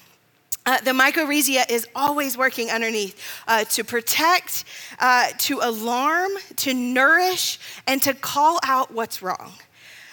Uh, 0.66 0.78
the 0.80 0.90
mycorrhiza 0.90 1.68
is 1.70 1.88
always 1.94 2.36
working 2.36 2.70
underneath 2.70 3.20
uh, 3.48 3.64
to 3.64 3.82
protect, 3.82 4.64
uh, 4.98 5.28
to 5.38 5.60
alarm, 5.62 6.30
to 6.56 6.74
nourish, 6.74 7.58
and 7.86 8.02
to 8.02 8.12
call 8.12 8.58
out 8.62 8.92
what's 8.92 9.22
wrong. 9.22 9.52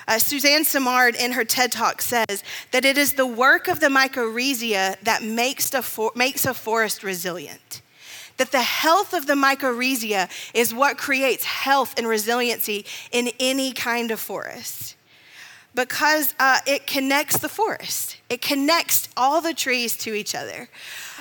Uh, 0.08 0.18
Suzanne 0.18 0.64
Simard 0.64 1.16
in 1.16 1.34
her 1.34 1.44
TED 1.44 1.74
Talk 1.74 2.02
says 2.02 2.44
that 2.72 2.86
it 2.86 2.98
is 2.98 3.14
the 3.14 3.26
work 3.26 3.68
of 3.68 3.82
the 3.82 3.88
mycorrhiza 3.88 4.98
that 5.02 5.22
makes, 5.22 5.70
for- 5.70 6.14
makes 6.16 6.46
a 6.46 6.54
forest 6.54 7.04
resilient. 7.04 7.82
That 8.38 8.54
the 8.54 8.62
health 8.62 9.14
of 9.14 9.28
the 9.28 9.34
mycorrhiza 9.34 10.30
is 10.54 10.74
what 10.74 10.98
creates 10.98 11.44
health 11.44 11.96
and 11.98 12.08
resiliency 12.08 12.86
in 13.12 13.32
any 13.40 13.74
kind 13.74 14.12
of 14.12 14.20
forest 14.20 14.97
because 15.78 16.34
uh, 16.40 16.58
it 16.66 16.88
connects 16.88 17.38
the 17.38 17.48
forest. 17.48 18.18
It 18.32 18.42
connects 18.42 19.08
all 19.16 19.42
the 19.42 19.54
trees 19.54 19.96
to 19.98 20.16
each 20.16 20.34
other. 20.34 20.70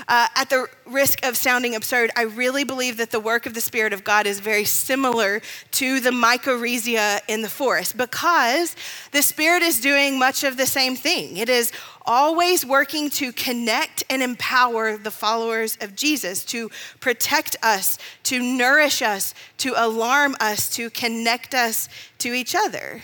Uh, 0.08 0.28
at 0.34 0.48
the 0.48 0.66
risk 0.86 1.22
of 1.26 1.36
sounding 1.36 1.74
absurd, 1.74 2.10
I 2.16 2.22
really 2.22 2.64
believe 2.64 2.96
that 2.96 3.10
the 3.10 3.20
work 3.20 3.44
of 3.44 3.52
the 3.52 3.60
Spirit 3.60 3.92
of 3.92 4.02
God 4.02 4.26
is 4.26 4.40
very 4.40 4.64
similar 4.64 5.42
to 5.72 6.00
the 6.00 6.08
mycorrhiza 6.08 7.20
in 7.28 7.42
the 7.42 7.50
forest 7.50 7.98
because 7.98 8.74
the 9.12 9.20
Spirit 9.20 9.62
is 9.62 9.78
doing 9.78 10.18
much 10.18 10.42
of 10.42 10.56
the 10.56 10.64
same 10.64 10.96
thing. 10.96 11.36
It 11.36 11.50
is 11.50 11.70
always 12.06 12.64
working 12.64 13.10
to 13.10 13.32
connect 13.32 14.04
and 14.08 14.22
empower 14.22 14.96
the 14.96 15.10
followers 15.10 15.76
of 15.82 15.94
Jesus, 15.94 16.46
to 16.46 16.70
protect 17.00 17.56
us, 17.62 17.98
to 18.22 18.40
nourish 18.40 19.02
us, 19.02 19.34
to 19.58 19.74
alarm 19.76 20.34
us, 20.40 20.74
to 20.76 20.88
connect 20.88 21.52
us 21.52 21.90
to 22.20 22.32
each 22.32 22.54
other. 22.54 23.02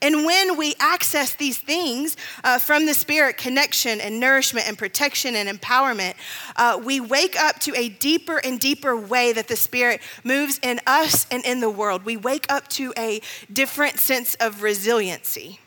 And 0.00 0.24
when 0.24 0.56
we 0.56 0.74
access 0.78 1.34
these 1.34 1.58
things 1.58 2.16
uh, 2.44 2.58
from 2.58 2.86
the 2.86 2.94
Spirit, 2.94 3.36
connection 3.36 4.00
and 4.00 4.20
nourishment 4.20 4.68
and 4.68 4.78
protection 4.78 5.34
and 5.34 5.48
empowerment, 5.48 6.14
uh, 6.56 6.80
we 6.82 7.00
wake 7.00 7.40
up 7.40 7.58
to 7.60 7.74
a 7.76 7.88
deeper 7.88 8.38
and 8.38 8.60
deeper 8.60 8.96
way 8.96 9.32
that 9.32 9.48
the 9.48 9.56
Spirit 9.56 10.00
moves 10.22 10.60
in 10.62 10.80
us 10.86 11.26
and 11.32 11.44
in 11.44 11.60
the 11.60 11.70
world. 11.70 12.04
We 12.04 12.16
wake 12.16 12.46
up 12.48 12.68
to 12.68 12.92
a 12.96 13.20
different 13.52 13.98
sense 13.98 14.36
of 14.36 14.62
resiliency. 14.62 15.58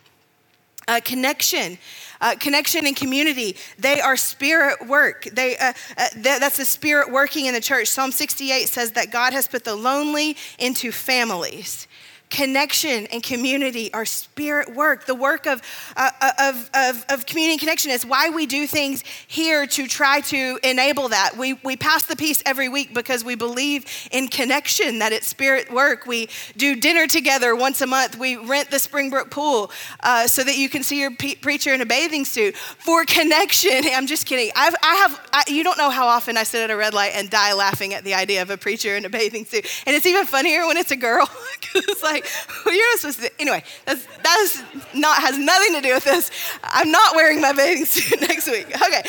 Uh, 0.87 0.99
connection, 1.03 1.77
uh, 2.21 2.35
connection 2.39 2.87
and 2.87 2.95
community, 2.95 3.55
they 3.77 4.01
are 4.01 4.17
spirit 4.17 4.87
work. 4.87 5.25
They, 5.31 5.55
uh, 5.57 5.73
uh 5.97 6.09
th- 6.09 6.39
that's 6.39 6.57
the 6.57 6.65
spirit 6.65 7.11
working 7.11 7.45
in 7.45 7.53
the 7.53 7.61
church. 7.61 7.87
Psalm 7.87 8.11
68 8.11 8.67
says 8.67 8.91
that 8.91 9.11
God 9.11 9.31
has 9.31 9.47
put 9.47 9.63
the 9.63 9.75
lonely 9.75 10.35
into 10.57 10.91
families 10.91 11.87
connection 12.31 13.05
and 13.07 13.21
community 13.21 13.93
are 13.93 14.05
spirit 14.05 14.73
work. 14.73 15.05
The 15.05 15.13
work 15.13 15.45
of, 15.45 15.61
uh, 15.95 16.09
uh, 16.19 16.31
of, 16.39 16.69
of, 16.73 17.05
of, 17.09 17.25
community 17.25 17.53
and 17.53 17.59
connection 17.59 17.91
is 17.91 18.05
why 18.05 18.29
we 18.29 18.45
do 18.45 18.65
things 18.65 19.03
here 19.27 19.67
to 19.67 19.87
try 19.87 20.21
to 20.21 20.57
enable 20.63 21.09
that. 21.09 21.37
We, 21.37 21.53
we 21.53 21.75
pass 21.75 22.03
the 22.03 22.15
peace 22.15 22.41
every 22.45 22.69
week 22.69 22.93
because 22.93 23.23
we 23.23 23.35
believe 23.35 23.85
in 24.11 24.29
connection, 24.29 24.99
that 24.99 25.11
it's 25.11 25.27
spirit 25.27 25.71
work. 25.71 26.07
We 26.07 26.29
do 26.55 26.75
dinner 26.75 27.05
together 27.05 27.55
once 27.55 27.81
a 27.81 27.87
month. 27.87 28.17
We 28.17 28.37
rent 28.37 28.71
the 28.71 28.79
Springbrook 28.79 29.29
pool 29.29 29.69
uh, 29.99 30.27
so 30.27 30.43
that 30.43 30.57
you 30.57 30.69
can 30.69 30.83
see 30.83 30.99
your 30.99 31.11
pe- 31.11 31.35
preacher 31.35 31.73
in 31.73 31.81
a 31.81 31.85
bathing 31.85 32.23
suit 32.23 32.55
for 32.55 33.05
connection. 33.05 33.83
I'm 33.93 34.07
just 34.07 34.25
kidding. 34.25 34.51
I've, 34.55 34.75
I 34.81 34.95
have, 34.95 35.29
I, 35.33 35.43
you 35.47 35.63
don't 35.63 35.77
know 35.77 35.89
how 35.89 36.07
often 36.07 36.37
I 36.37 36.43
sit 36.43 36.63
at 36.63 36.71
a 36.71 36.77
red 36.77 36.93
light 36.93 37.11
and 37.13 37.29
die 37.29 37.53
laughing 37.53 37.93
at 37.93 38.05
the 38.05 38.13
idea 38.13 38.41
of 38.41 38.49
a 38.49 38.57
preacher 38.57 38.95
in 38.95 39.03
a 39.03 39.09
bathing 39.09 39.45
suit. 39.45 39.67
And 39.85 39.95
it's 39.95 40.05
even 40.05 40.25
funnier 40.25 40.65
when 40.65 40.77
it's 40.77 40.91
a 40.91 40.95
girl 40.95 41.29
because 41.61 42.01
like, 42.01 42.20
you're 42.65 42.97
supposed 42.97 43.21
to. 43.21 43.41
Anyway, 43.41 43.63
that's, 43.85 44.05
that's 44.23 44.63
not 44.93 45.19
has 45.19 45.37
nothing 45.37 45.75
to 45.75 45.81
do 45.81 45.93
with 45.93 46.03
this. 46.03 46.31
I'm 46.63 46.91
not 46.91 47.15
wearing 47.15 47.41
my 47.41 47.53
bathing 47.53 47.85
suit 47.85 48.21
next 48.27 48.49
week. 48.49 48.67
Okay, 48.67 49.03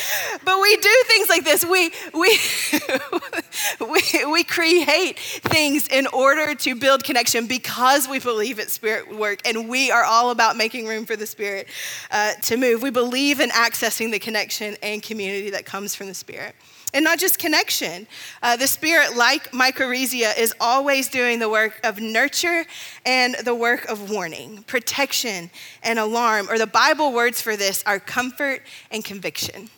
but 0.45 0.61
we 0.61 0.77
do 0.77 1.05
things 1.07 1.29
like 1.29 1.45
this. 1.45 1.65
We 1.65 1.93
we 2.15 2.39
we 3.93 4.33
we 4.33 4.45
create 4.45 5.19
things 5.19 5.89
in 5.89 6.07
order 6.09 6.55
to 6.55 6.75
build 6.75 7.05
connection 7.05 7.47
because 7.47 8.09
we 8.09 8.19
believe 8.19 8.59
it's 8.59 8.73
spirit 8.73 9.17
work, 9.17 9.41
and 9.47 9.69
we 9.69 9.91
are 9.91 10.05
all 10.05 10.31
about 10.31 10.57
making 10.57 10.87
room 10.87 11.07
for 11.07 11.17
the 11.17 11.27
spirit 11.27 11.69
uh, 12.11 12.33
to 12.43 12.57
move. 12.57 12.83
We 12.83 12.91
believe 12.91 13.41
in 13.41 13.51
accessing 13.51 14.11
the 14.13 14.19
connection 14.19 14.77
and 14.83 15.03
community 15.03 15.51
that 15.51 15.67
comes 15.67 15.95
from 15.95 16.09
the 16.09 16.15
spirit. 16.15 16.55
And 16.95 17.05
not 17.05 17.19
just 17.19 17.39
connection. 17.39 18.07
Uh, 18.43 18.57
the 18.57 18.67
Spirit, 18.67 19.17
like 19.17 19.51
mycorrhiza, 19.53 20.39
is 20.39 20.55
always 20.61 21.09
doing 21.09 21.39
the 21.39 21.49
work 21.49 21.81
of 21.85 22.01
nurture 22.01 22.67
and 23.07 23.35
the 23.45 23.55
work 23.55 23.87
of 23.87 24.11
warning, 24.11 24.63
protection 24.65 25.51
and 25.83 25.99
alarm. 25.99 26.49
Or 26.51 26.59
the 26.59 26.67
Bible 26.67 27.13
words 27.13 27.41
for 27.41 27.57
this 27.57 27.83
are 27.87 27.99
comfort 27.99 28.63
and 28.91 29.05
conviction. 29.05 29.71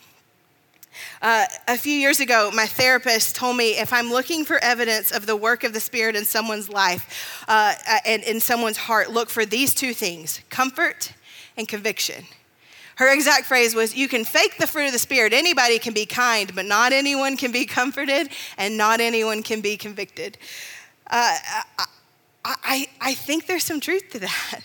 Uh, 1.21 1.45
a 1.67 1.77
few 1.77 1.93
years 1.93 2.19
ago, 2.19 2.51
my 2.53 2.65
therapist 2.65 3.35
told 3.35 3.57
me 3.57 3.77
if 3.77 3.91
I'm 3.91 4.09
looking 4.09 4.45
for 4.45 4.57
evidence 4.63 5.11
of 5.11 5.25
the 5.25 5.35
work 5.35 5.63
of 5.63 5.73
the 5.73 5.79
Spirit 5.79 6.15
in 6.15 6.25
someone's 6.25 6.69
life 6.69 7.43
uh, 7.47 7.73
and 8.05 8.23
in 8.23 8.39
someone's 8.39 8.77
heart, 8.77 9.11
look 9.11 9.29
for 9.29 9.45
these 9.45 9.73
two 9.73 9.93
things 9.93 10.41
comfort 10.49 11.13
and 11.57 11.67
conviction. 11.67 12.25
Her 12.95 13.13
exact 13.13 13.45
phrase 13.45 13.75
was, 13.75 13.95
You 13.95 14.07
can 14.07 14.23
fake 14.23 14.57
the 14.57 14.67
fruit 14.67 14.87
of 14.87 14.93
the 14.93 14.99
Spirit. 14.99 15.33
Anybody 15.33 15.79
can 15.79 15.93
be 15.93 16.05
kind, 16.05 16.53
but 16.55 16.65
not 16.65 16.93
anyone 16.93 17.37
can 17.37 17.51
be 17.51 17.65
comforted, 17.65 18.29
and 18.57 18.77
not 18.77 19.01
anyone 19.01 19.43
can 19.43 19.61
be 19.61 19.77
convicted. 19.77 20.37
Uh, 21.07 21.37
I, 21.77 21.85
I, 22.45 22.87
I 23.01 23.13
think 23.13 23.47
there's 23.47 23.63
some 23.63 23.79
truth 23.79 24.11
to 24.11 24.19
that. 24.19 24.61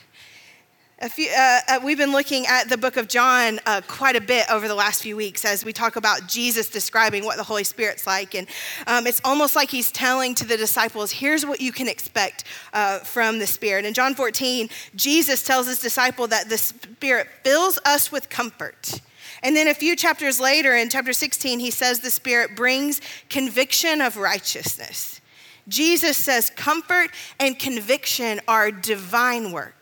Few, 1.08 1.30
uh, 1.30 1.60
uh, 1.66 1.80
we've 1.82 1.96
been 1.96 2.12
looking 2.12 2.46
at 2.46 2.68
the 2.68 2.76
book 2.76 2.98
of 2.98 3.08
John 3.08 3.58
uh, 3.64 3.80
quite 3.88 4.16
a 4.16 4.20
bit 4.20 4.44
over 4.50 4.68
the 4.68 4.74
last 4.74 5.02
few 5.02 5.16
weeks 5.16 5.46
as 5.46 5.64
we 5.64 5.72
talk 5.72 5.96
about 5.96 6.26
Jesus 6.26 6.68
describing 6.68 7.24
what 7.24 7.38
the 7.38 7.42
Holy 7.42 7.64
Spirit's 7.64 8.06
like. 8.06 8.34
And 8.34 8.46
um, 8.86 9.06
it's 9.06 9.20
almost 9.24 9.56
like 9.56 9.70
he's 9.70 9.90
telling 9.90 10.34
to 10.34 10.44
the 10.44 10.58
disciples, 10.58 11.10
here's 11.10 11.46
what 11.46 11.62
you 11.62 11.72
can 11.72 11.88
expect 11.88 12.44
uh, 12.74 12.98
from 12.98 13.38
the 13.38 13.46
Spirit. 13.46 13.86
In 13.86 13.94
John 13.94 14.14
14, 14.14 14.68
Jesus 14.94 15.42
tells 15.42 15.66
his 15.66 15.80
disciple 15.80 16.26
that 16.26 16.50
the 16.50 16.58
Spirit 16.58 17.28
fills 17.44 17.78
us 17.86 18.12
with 18.12 18.28
comfort. 18.28 19.00
And 19.42 19.56
then 19.56 19.68
a 19.68 19.74
few 19.74 19.96
chapters 19.96 20.38
later, 20.38 20.76
in 20.76 20.90
chapter 20.90 21.14
16, 21.14 21.60
he 21.60 21.70
says 21.70 22.00
the 22.00 22.10
Spirit 22.10 22.54
brings 22.54 23.00
conviction 23.30 24.02
of 24.02 24.18
righteousness. 24.18 25.22
Jesus 25.66 26.18
says 26.18 26.50
comfort 26.50 27.08
and 27.38 27.58
conviction 27.58 28.42
are 28.46 28.70
divine 28.70 29.50
work 29.50 29.79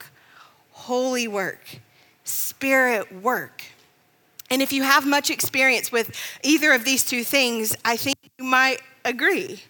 holy 0.88 1.28
work, 1.28 1.60
spirit 2.24 3.12
work. 3.22 3.62
And 4.50 4.62
if 4.62 4.72
you 4.72 4.82
have 4.82 5.06
much 5.06 5.28
experience 5.28 5.92
with 5.92 6.18
either 6.42 6.72
of 6.72 6.82
these 6.82 7.04
two 7.04 7.24
things, 7.24 7.76
I 7.84 7.98
think 7.98 8.16
you 8.38 8.44
might 8.46 8.80
agree. 9.04 9.62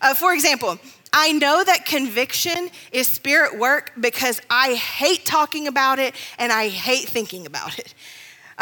Uh, 0.00 0.14
for 0.14 0.32
example, 0.32 0.78
I 1.12 1.32
know 1.32 1.62
that 1.62 1.84
conviction 1.84 2.70
is 2.90 3.06
spirit 3.06 3.58
work 3.58 3.92
because 4.00 4.40
I 4.48 4.72
hate 4.72 5.26
talking 5.26 5.66
about 5.66 5.98
it 5.98 6.14
and 6.38 6.50
I 6.50 6.68
hate 6.68 7.06
thinking 7.06 7.44
about 7.44 7.78
it. 7.78 7.92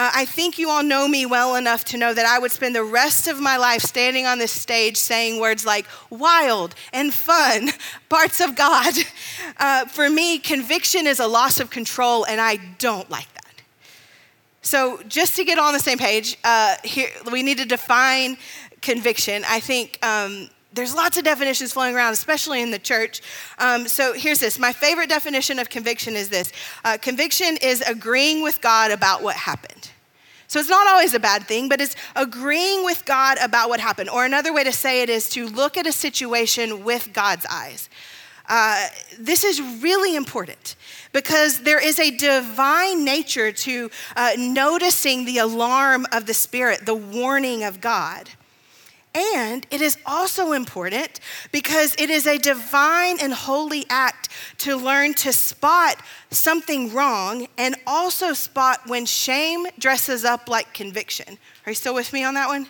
Uh, 0.00 0.11
I 0.14 0.25
think 0.25 0.59
you 0.59 0.71
all 0.71 0.83
know 0.83 1.07
me 1.07 1.26
well 1.26 1.57
enough 1.57 1.85
to 1.87 1.99
know 1.99 2.14
that 2.14 2.25
I 2.25 2.38
would 2.38 2.52
spend 2.52 2.75
the 2.75 2.83
rest 2.83 3.28
of 3.28 3.38
my 3.38 3.59
life 3.59 3.83
standing 3.83 4.25
on 4.25 4.38
this 4.38 4.50
stage 4.50 4.97
saying 4.97 5.38
words 5.38 5.66
like 5.66 5.85
wild 6.09 6.75
and 6.95 7.12
fun, 7.12 7.69
parts 8.09 8.40
of 8.40 8.57
God. 8.57 8.95
Uh, 9.59 9.85
for 9.85 10.09
me, 10.09 10.38
conviction 10.38 11.07
is 11.07 11.21
a 11.21 11.26
loss 11.26 11.61
of 11.61 11.69
control, 11.69 12.25
and 12.25 12.40
I 12.40 12.57
don't 12.78 13.11
like 13.11 13.30
that. 13.35 13.62
So, 14.62 15.02
just 15.07 15.37
to 15.37 15.45
get 15.45 15.59
on 15.59 15.75
the 15.75 15.78
same 15.78 15.99
page, 15.99 16.38
uh, 16.45 16.76
here, 16.83 17.11
we 17.30 17.42
need 17.42 17.59
to 17.59 17.66
define 17.66 18.38
conviction. 18.80 19.45
I 19.47 19.61
think 19.61 19.99
um, 20.02 20.49
there's 20.72 20.94
lots 20.94 21.16
of 21.16 21.24
definitions 21.24 21.72
flowing 21.72 21.96
around, 21.96 22.12
especially 22.12 22.62
in 22.62 22.70
the 22.70 22.78
church. 22.78 23.22
Um, 23.58 23.88
so 23.88 24.12
here's 24.12 24.38
this. 24.38 24.58
My 24.58 24.72
favorite 24.72 25.08
definition 25.08 25.58
of 25.58 25.68
conviction 25.68 26.14
is 26.14 26.28
this 26.28 26.52
uh, 26.84 26.98
conviction 27.00 27.56
is 27.60 27.80
agreeing 27.82 28.42
with 28.42 28.60
God 28.60 28.90
about 28.90 29.22
what 29.22 29.36
happened. 29.36 29.90
So 30.46 30.58
it's 30.58 30.68
not 30.68 30.88
always 30.88 31.14
a 31.14 31.20
bad 31.20 31.44
thing, 31.44 31.68
but 31.68 31.80
it's 31.80 31.94
agreeing 32.16 32.84
with 32.84 33.04
God 33.04 33.38
about 33.40 33.68
what 33.68 33.78
happened. 33.78 34.10
Or 34.10 34.24
another 34.24 34.52
way 34.52 34.64
to 34.64 34.72
say 34.72 35.02
it 35.02 35.08
is 35.08 35.28
to 35.30 35.46
look 35.46 35.76
at 35.76 35.86
a 35.86 35.92
situation 35.92 36.82
with 36.82 37.12
God's 37.12 37.46
eyes. 37.48 37.88
Uh, 38.48 38.88
this 39.16 39.44
is 39.44 39.60
really 39.80 40.16
important 40.16 40.74
because 41.12 41.60
there 41.60 41.78
is 41.78 42.00
a 42.00 42.10
divine 42.10 43.04
nature 43.04 43.52
to 43.52 43.90
uh, 44.16 44.32
noticing 44.36 45.24
the 45.24 45.38
alarm 45.38 46.04
of 46.10 46.26
the 46.26 46.34
Spirit, 46.34 46.84
the 46.84 46.96
warning 46.96 47.62
of 47.62 47.80
God. 47.80 48.28
And 49.12 49.66
it 49.72 49.80
is 49.80 49.98
also 50.06 50.52
important 50.52 51.18
because 51.50 51.96
it 51.98 52.10
is 52.10 52.26
a 52.26 52.38
divine 52.38 53.18
and 53.20 53.32
holy 53.32 53.84
act 53.90 54.28
to 54.58 54.76
learn 54.76 55.14
to 55.14 55.32
spot 55.32 55.96
something 56.30 56.92
wrong 56.92 57.48
and 57.58 57.74
also 57.88 58.32
spot 58.34 58.82
when 58.86 59.06
shame 59.06 59.66
dresses 59.78 60.24
up 60.24 60.48
like 60.48 60.72
conviction. 60.74 61.38
Are 61.66 61.70
you 61.70 61.74
still 61.74 61.94
with 61.94 62.12
me 62.12 62.22
on 62.22 62.34
that 62.34 62.46
one? 62.46 62.68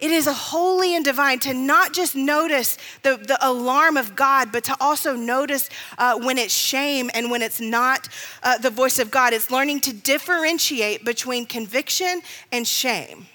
It 0.00 0.10
is 0.10 0.26
a 0.26 0.34
holy 0.34 0.94
and 0.94 1.02
divine 1.02 1.38
to 1.40 1.54
not 1.54 1.94
just 1.94 2.14
notice 2.14 2.76
the, 3.02 3.16
the 3.16 3.38
alarm 3.40 3.96
of 3.96 4.14
God, 4.14 4.52
but 4.52 4.64
to 4.64 4.76
also 4.80 5.16
notice 5.16 5.70
uh, 5.96 6.18
when 6.18 6.36
it's 6.36 6.52
shame 6.52 7.10
and 7.14 7.30
when 7.30 7.40
it's 7.40 7.60
not 7.60 8.08
uh, 8.42 8.58
the 8.58 8.70
voice 8.70 8.98
of 8.98 9.10
God. 9.10 9.32
It's 9.32 9.50
learning 9.50 9.80
to 9.82 9.94
differentiate 9.94 11.06
between 11.06 11.46
conviction 11.46 12.20
and 12.52 12.66
shame. 12.66 13.28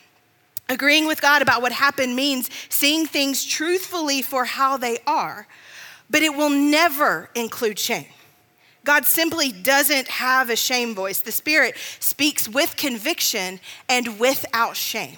Agreeing 0.69 1.07
with 1.07 1.19
God 1.19 1.41
about 1.41 1.63
what 1.63 1.71
happened 1.71 2.15
means 2.15 2.49
seeing 2.69 3.07
things 3.07 3.43
truthfully 3.43 4.21
for 4.21 4.45
how 4.45 4.77
they 4.77 4.99
are, 5.07 5.47
but 6.09 6.21
it 6.21 6.35
will 6.35 6.51
never 6.51 7.29
include 7.33 7.79
shame. 7.79 8.05
God 8.85 9.05
simply 9.05 9.51
doesn't 9.51 10.07
have 10.07 10.49
a 10.49 10.55
shame 10.55 10.95
voice. 10.95 11.19
The 11.19 11.31
Spirit 11.31 11.75
speaks 11.99 12.47
with 12.47 12.77
conviction 12.77 13.59
and 13.89 14.19
without 14.19 14.75
shame. 14.75 15.17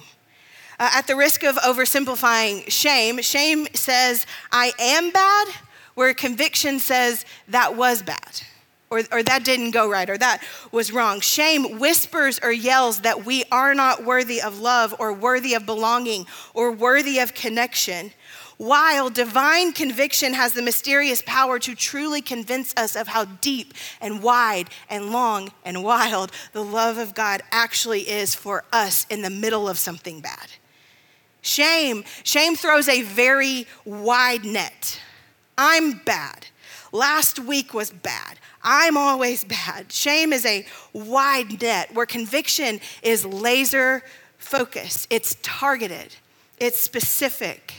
Uh, 0.80 0.90
at 0.94 1.06
the 1.06 1.14
risk 1.14 1.44
of 1.44 1.56
oversimplifying 1.56 2.68
shame, 2.70 3.20
shame 3.20 3.68
says, 3.74 4.26
I 4.50 4.72
am 4.78 5.10
bad, 5.10 5.48
where 5.94 6.12
conviction 6.14 6.80
says, 6.80 7.24
that 7.48 7.76
was 7.76 8.02
bad. 8.02 8.42
Or, 8.92 9.02
or 9.10 9.22
that 9.22 9.42
didn't 9.42 9.70
go 9.70 9.88
right, 9.88 10.10
or 10.10 10.18
that 10.18 10.42
was 10.70 10.92
wrong. 10.92 11.20
Shame 11.20 11.78
whispers 11.78 12.38
or 12.42 12.52
yells 12.52 13.00
that 13.00 13.24
we 13.24 13.44
are 13.50 13.74
not 13.74 14.04
worthy 14.04 14.42
of 14.42 14.60
love, 14.60 14.94
or 14.98 15.14
worthy 15.14 15.54
of 15.54 15.64
belonging, 15.64 16.26
or 16.52 16.70
worthy 16.70 17.18
of 17.18 17.32
connection 17.32 18.12
while 18.62 19.10
divine 19.10 19.72
conviction 19.72 20.34
has 20.34 20.52
the 20.52 20.62
mysterious 20.62 21.20
power 21.26 21.58
to 21.58 21.74
truly 21.74 22.22
convince 22.22 22.72
us 22.76 22.94
of 22.94 23.08
how 23.08 23.24
deep 23.24 23.74
and 24.00 24.22
wide 24.22 24.70
and 24.88 25.10
long 25.10 25.50
and 25.64 25.82
wild 25.82 26.30
the 26.52 26.62
love 26.62 26.96
of 26.96 27.12
God 27.12 27.42
actually 27.50 28.02
is 28.02 28.36
for 28.36 28.62
us 28.72 29.04
in 29.10 29.22
the 29.22 29.30
middle 29.30 29.68
of 29.68 29.78
something 29.78 30.20
bad. 30.20 30.46
Shame, 31.40 32.04
shame 32.22 32.54
throws 32.54 32.88
a 32.88 33.02
very 33.02 33.66
wide 33.84 34.44
net. 34.44 35.00
I'm 35.58 35.98
bad. 36.04 36.46
Last 36.92 37.40
week 37.40 37.74
was 37.74 37.90
bad. 37.90 38.38
I'm 38.62 38.96
always 38.96 39.44
bad. 39.44 39.92
Shame 39.92 40.32
is 40.32 40.46
a 40.46 40.64
wide 40.92 41.60
net 41.60 41.94
where 41.94 42.06
conviction 42.06 42.80
is 43.02 43.24
laser 43.24 44.02
focused, 44.38 45.06
it's 45.10 45.36
targeted, 45.42 46.16
it's 46.58 46.78
specific. 46.78 47.74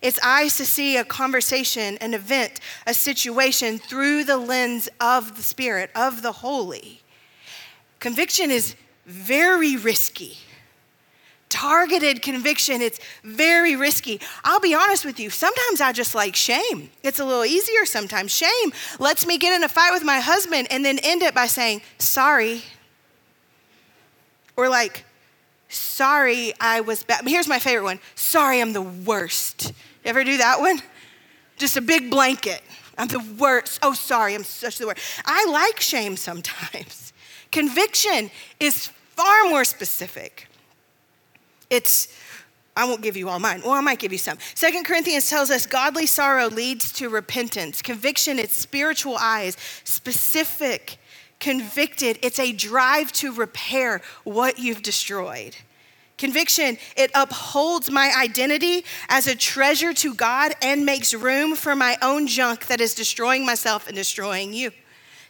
It's 0.00 0.18
eyes 0.20 0.56
to 0.56 0.66
see 0.66 0.96
a 0.96 1.04
conversation, 1.04 1.96
an 1.98 2.12
event, 2.12 2.58
a 2.88 2.92
situation 2.92 3.78
through 3.78 4.24
the 4.24 4.36
lens 4.36 4.88
of 5.00 5.36
the 5.36 5.44
Spirit, 5.44 5.90
of 5.94 6.22
the 6.22 6.32
Holy. 6.32 7.02
Conviction 8.00 8.50
is 8.50 8.74
very 9.06 9.76
risky 9.76 10.38
targeted 11.52 12.22
conviction, 12.22 12.80
it's 12.80 12.98
very 13.22 13.76
risky. 13.76 14.20
I'll 14.42 14.58
be 14.58 14.74
honest 14.74 15.04
with 15.04 15.20
you, 15.20 15.28
sometimes 15.28 15.82
I 15.82 15.92
just 15.92 16.14
like 16.14 16.34
shame. 16.34 16.90
It's 17.02 17.20
a 17.20 17.24
little 17.24 17.44
easier 17.44 17.84
sometimes. 17.84 18.32
Shame 18.32 18.72
lets 18.98 19.26
me 19.26 19.36
get 19.36 19.54
in 19.54 19.62
a 19.62 19.68
fight 19.68 19.92
with 19.92 20.02
my 20.02 20.18
husband 20.18 20.66
and 20.70 20.82
then 20.82 20.98
end 21.00 21.22
it 21.22 21.34
by 21.34 21.46
saying, 21.46 21.82
sorry. 21.98 22.62
Or 24.56 24.70
like, 24.70 25.04
sorry, 25.68 26.54
I 26.58 26.80
was 26.80 27.02
bad. 27.02 27.28
Here's 27.28 27.48
my 27.48 27.58
favorite 27.58 27.84
one 27.84 28.00
sorry, 28.14 28.60
I'm 28.60 28.72
the 28.72 28.82
worst. 28.82 29.72
You 30.04 30.08
ever 30.10 30.24
do 30.24 30.38
that 30.38 30.58
one? 30.58 30.80
Just 31.58 31.76
a 31.76 31.82
big 31.82 32.10
blanket. 32.10 32.62
I'm 32.96 33.08
the 33.08 33.24
worst. 33.38 33.78
Oh, 33.82 33.92
sorry, 33.92 34.34
I'm 34.34 34.44
such 34.44 34.78
the 34.78 34.86
worst. 34.86 35.00
I 35.26 35.44
like 35.46 35.80
shame 35.80 36.16
sometimes. 36.16 37.12
Conviction 37.52 38.30
is 38.58 38.86
far 39.16 39.44
more 39.50 39.64
specific. 39.64 40.48
It's, 41.72 42.08
I 42.76 42.84
won't 42.84 43.00
give 43.00 43.16
you 43.16 43.30
all 43.30 43.38
mine. 43.38 43.62
Well, 43.64 43.72
I 43.72 43.80
might 43.80 43.98
give 43.98 44.12
you 44.12 44.18
some. 44.18 44.36
Second 44.54 44.84
Corinthians 44.84 45.30
tells 45.30 45.50
us 45.50 45.64
godly 45.64 46.04
sorrow 46.04 46.48
leads 46.48 46.92
to 46.92 47.08
repentance. 47.08 47.80
Conviction, 47.80 48.38
it's 48.38 48.54
spiritual 48.54 49.16
eyes, 49.18 49.56
specific, 49.82 50.98
convicted. 51.40 52.18
It's 52.20 52.38
a 52.38 52.52
drive 52.52 53.10
to 53.12 53.32
repair 53.32 54.02
what 54.24 54.58
you've 54.58 54.82
destroyed. 54.82 55.56
Conviction, 56.18 56.76
it 56.94 57.10
upholds 57.14 57.90
my 57.90 58.12
identity 58.16 58.84
as 59.08 59.26
a 59.26 59.34
treasure 59.34 59.94
to 59.94 60.14
God 60.14 60.52
and 60.60 60.84
makes 60.84 61.14
room 61.14 61.56
for 61.56 61.74
my 61.74 61.96
own 62.02 62.26
junk 62.26 62.66
that 62.66 62.82
is 62.82 62.94
destroying 62.94 63.46
myself 63.46 63.86
and 63.88 63.96
destroying 63.96 64.52
you, 64.52 64.72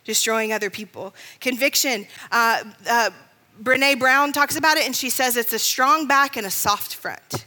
destroying 0.05 0.53
other 0.53 0.71
people. 0.71 1.15
Conviction, 1.39 2.05
uh, 2.33 2.65
uh, 2.91 3.11
Brene 3.61 3.99
Brown 3.99 4.33
talks 4.33 4.57
about 4.57 4.77
it 4.77 4.87
and 4.87 4.95
she 4.95 5.11
says 5.11 5.37
it's 5.37 5.53
a 5.53 5.59
strong 5.59 6.07
back 6.07 6.37
and 6.37 6.47
a 6.47 6.51
soft 6.51 6.95
front. 6.95 7.47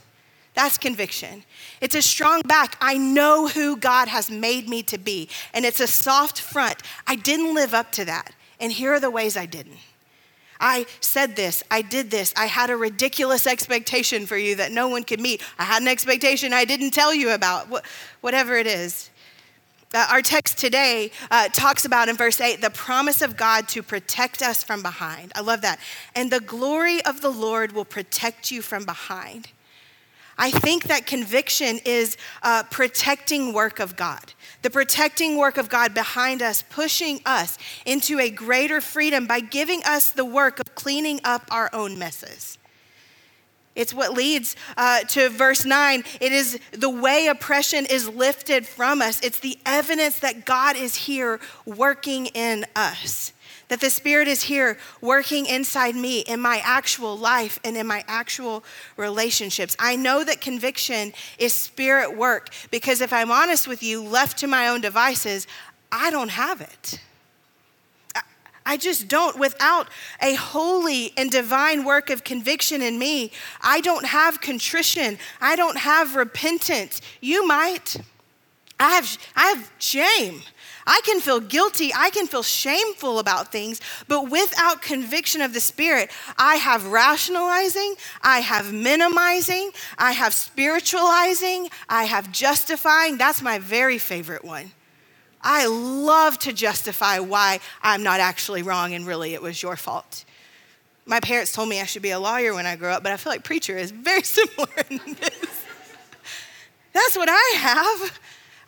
That's 0.54 0.78
conviction. 0.78 1.44
It's 1.80 1.94
a 1.94 2.00
strong 2.00 2.40
back. 2.42 2.76
I 2.80 2.96
know 2.96 3.46
who 3.46 3.76
God 3.76 4.08
has 4.08 4.30
made 4.30 4.68
me 4.68 4.82
to 4.84 4.96
be. 4.96 5.28
And 5.52 5.66
it's 5.66 5.80
a 5.80 5.86
soft 5.86 6.40
front. 6.40 6.82
I 7.06 7.16
didn't 7.16 7.54
live 7.54 7.74
up 7.74 7.92
to 7.92 8.06
that. 8.06 8.34
And 8.58 8.72
here 8.72 8.94
are 8.94 9.00
the 9.00 9.10
ways 9.10 9.36
I 9.36 9.44
didn't. 9.44 9.76
I 10.58 10.86
said 11.00 11.36
this, 11.36 11.62
I 11.70 11.82
did 11.82 12.10
this, 12.10 12.32
I 12.34 12.46
had 12.46 12.70
a 12.70 12.76
ridiculous 12.76 13.46
expectation 13.46 14.24
for 14.24 14.38
you 14.38 14.54
that 14.56 14.72
no 14.72 14.88
one 14.88 15.04
could 15.04 15.20
meet. 15.20 15.42
I 15.58 15.64
had 15.64 15.82
an 15.82 15.88
expectation 15.88 16.54
I 16.54 16.64
didn't 16.64 16.92
tell 16.92 17.14
you 17.14 17.30
about, 17.30 17.68
whatever 18.22 18.56
it 18.56 18.66
is. 18.66 19.10
Uh, 19.96 20.06
our 20.10 20.20
text 20.20 20.58
today 20.58 21.10
uh, 21.30 21.48
talks 21.54 21.86
about 21.86 22.10
in 22.10 22.16
verse 22.16 22.38
8 22.38 22.60
the 22.60 22.68
promise 22.68 23.22
of 23.22 23.34
God 23.34 23.66
to 23.68 23.82
protect 23.82 24.42
us 24.42 24.62
from 24.62 24.82
behind. 24.82 25.32
I 25.34 25.40
love 25.40 25.62
that. 25.62 25.80
And 26.14 26.30
the 26.30 26.40
glory 26.40 27.02
of 27.06 27.22
the 27.22 27.30
Lord 27.30 27.72
will 27.72 27.86
protect 27.86 28.50
you 28.50 28.60
from 28.60 28.84
behind. 28.84 29.48
I 30.36 30.50
think 30.50 30.84
that 30.84 31.06
conviction 31.06 31.80
is 31.86 32.18
a 32.42 32.62
protecting 32.64 33.54
work 33.54 33.80
of 33.80 33.96
God, 33.96 34.34
the 34.60 34.68
protecting 34.68 35.38
work 35.38 35.56
of 35.56 35.70
God 35.70 35.94
behind 35.94 36.42
us, 36.42 36.60
pushing 36.60 37.20
us 37.24 37.56
into 37.86 38.20
a 38.20 38.28
greater 38.28 38.82
freedom 38.82 39.26
by 39.26 39.40
giving 39.40 39.82
us 39.84 40.10
the 40.10 40.26
work 40.26 40.60
of 40.60 40.74
cleaning 40.74 41.20
up 41.24 41.48
our 41.50 41.70
own 41.72 41.98
messes. 41.98 42.58
It's 43.76 43.92
what 43.92 44.14
leads 44.14 44.56
uh, 44.76 45.00
to 45.00 45.28
verse 45.28 45.64
9. 45.64 46.02
It 46.20 46.32
is 46.32 46.58
the 46.72 46.90
way 46.90 47.26
oppression 47.26 47.86
is 47.86 48.08
lifted 48.08 48.66
from 48.66 49.02
us. 49.02 49.20
It's 49.20 49.38
the 49.38 49.58
evidence 49.66 50.18
that 50.20 50.46
God 50.46 50.76
is 50.76 50.96
here 50.96 51.38
working 51.66 52.26
in 52.26 52.64
us, 52.74 53.32
that 53.68 53.82
the 53.82 53.90
Spirit 53.90 54.28
is 54.28 54.44
here 54.44 54.78
working 55.02 55.44
inside 55.44 55.94
me 55.94 56.20
in 56.20 56.40
my 56.40 56.60
actual 56.64 57.18
life 57.18 57.60
and 57.62 57.76
in 57.76 57.86
my 57.86 58.02
actual 58.08 58.64
relationships. 58.96 59.76
I 59.78 59.94
know 59.94 60.24
that 60.24 60.40
conviction 60.40 61.12
is 61.38 61.52
Spirit 61.52 62.16
work 62.16 62.48
because 62.70 63.02
if 63.02 63.12
I'm 63.12 63.30
honest 63.30 63.68
with 63.68 63.82
you, 63.82 64.02
left 64.02 64.38
to 64.38 64.46
my 64.46 64.68
own 64.68 64.80
devices, 64.80 65.46
I 65.92 66.10
don't 66.10 66.30
have 66.30 66.62
it. 66.62 67.00
I 68.66 68.76
just 68.76 69.08
don't. 69.08 69.38
Without 69.38 69.88
a 70.20 70.34
holy 70.34 71.12
and 71.16 71.30
divine 71.30 71.84
work 71.84 72.10
of 72.10 72.24
conviction 72.24 72.82
in 72.82 72.98
me, 72.98 73.30
I 73.62 73.80
don't 73.80 74.04
have 74.04 74.40
contrition. 74.40 75.18
I 75.40 75.56
don't 75.56 75.78
have 75.78 76.16
repentance. 76.16 77.00
You 77.20 77.46
might. 77.46 77.96
I 78.78 78.90
have, 78.90 79.18
I 79.34 79.46
have 79.46 79.72
shame. 79.78 80.42
I 80.86 81.00
can 81.04 81.20
feel 81.20 81.40
guilty. 81.40 81.92
I 81.96 82.10
can 82.10 82.26
feel 82.26 82.42
shameful 82.42 83.18
about 83.18 83.50
things, 83.50 83.80
but 84.06 84.30
without 84.30 84.82
conviction 84.82 85.40
of 85.40 85.52
the 85.52 85.60
Spirit, 85.60 86.10
I 86.38 86.56
have 86.56 86.86
rationalizing, 86.86 87.94
I 88.22 88.40
have 88.40 88.72
minimizing, 88.72 89.70
I 89.98 90.12
have 90.12 90.32
spiritualizing, 90.34 91.70
I 91.88 92.04
have 92.04 92.30
justifying. 92.30 93.16
That's 93.16 93.42
my 93.42 93.58
very 93.58 93.98
favorite 93.98 94.44
one. 94.44 94.72
I 95.48 95.66
love 95.66 96.40
to 96.40 96.52
justify 96.52 97.20
why 97.20 97.60
I'm 97.80 98.02
not 98.02 98.18
actually 98.18 98.64
wrong 98.64 98.94
and 98.94 99.06
really 99.06 99.32
it 99.32 99.40
was 99.40 99.62
your 99.62 99.76
fault. 99.76 100.24
My 101.06 101.20
parents 101.20 101.52
told 101.52 101.68
me 101.68 101.80
I 101.80 101.84
should 101.84 102.02
be 102.02 102.10
a 102.10 102.18
lawyer 102.18 102.52
when 102.52 102.66
I 102.66 102.74
grow 102.74 102.90
up, 102.90 103.04
but 103.04 103.12
I 103.12 103.16
feel 103.16 103.32
like 103.32 103.44
preacher 103.44 103.78
is 103.78 103.92
very 103.92 104.22
similar 104.24 104.68
in 104.90 104.98
this. 105.20 105.64
That's 106.92 107.16
what 107.16 107.28
I 107.30 107.58
have. 107.58 108.18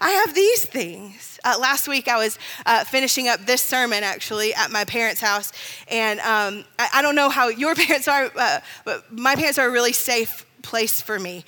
I 0.01 0.11
have 0.11 0.35
these 0.37 0.65
things. 0.65 1.41
Uh, 1.45 1.57
last 1.61 1.89
week, 1.89 2.07
I 2.07 2.17
was 2.17 2.39
uh, 2.65 2.85
finishing 2.85 3.27
up 3.27 3.41
this 3.41 3.61
sermon 3.61 4.05
actually 4.05 4.55
at 4.55 4.71
my 4.71 4.85
parents' 4.85 5.21
house, 5.21 5.53
and 5.91 6.21
um, 6.21 6.65
I, 6.79 6.89
I, 6.95 7.03
don't 7.03 7.17
know 7.17 7.29
how 7.29 7.49
your 7.49 7.75
parents 7.87 8.07
are, 8.07 8.31
uh, 8.37 8.61
but 8.85 9.13
my 9.13 9.35
parents 9.35 9.59
are 9.59 9.67
a 9.67 9.71
really 9.73 9.93
safe 9.93 10.47
place 10.63 11.01
for 11.01 11.19
me. 11.19 11.39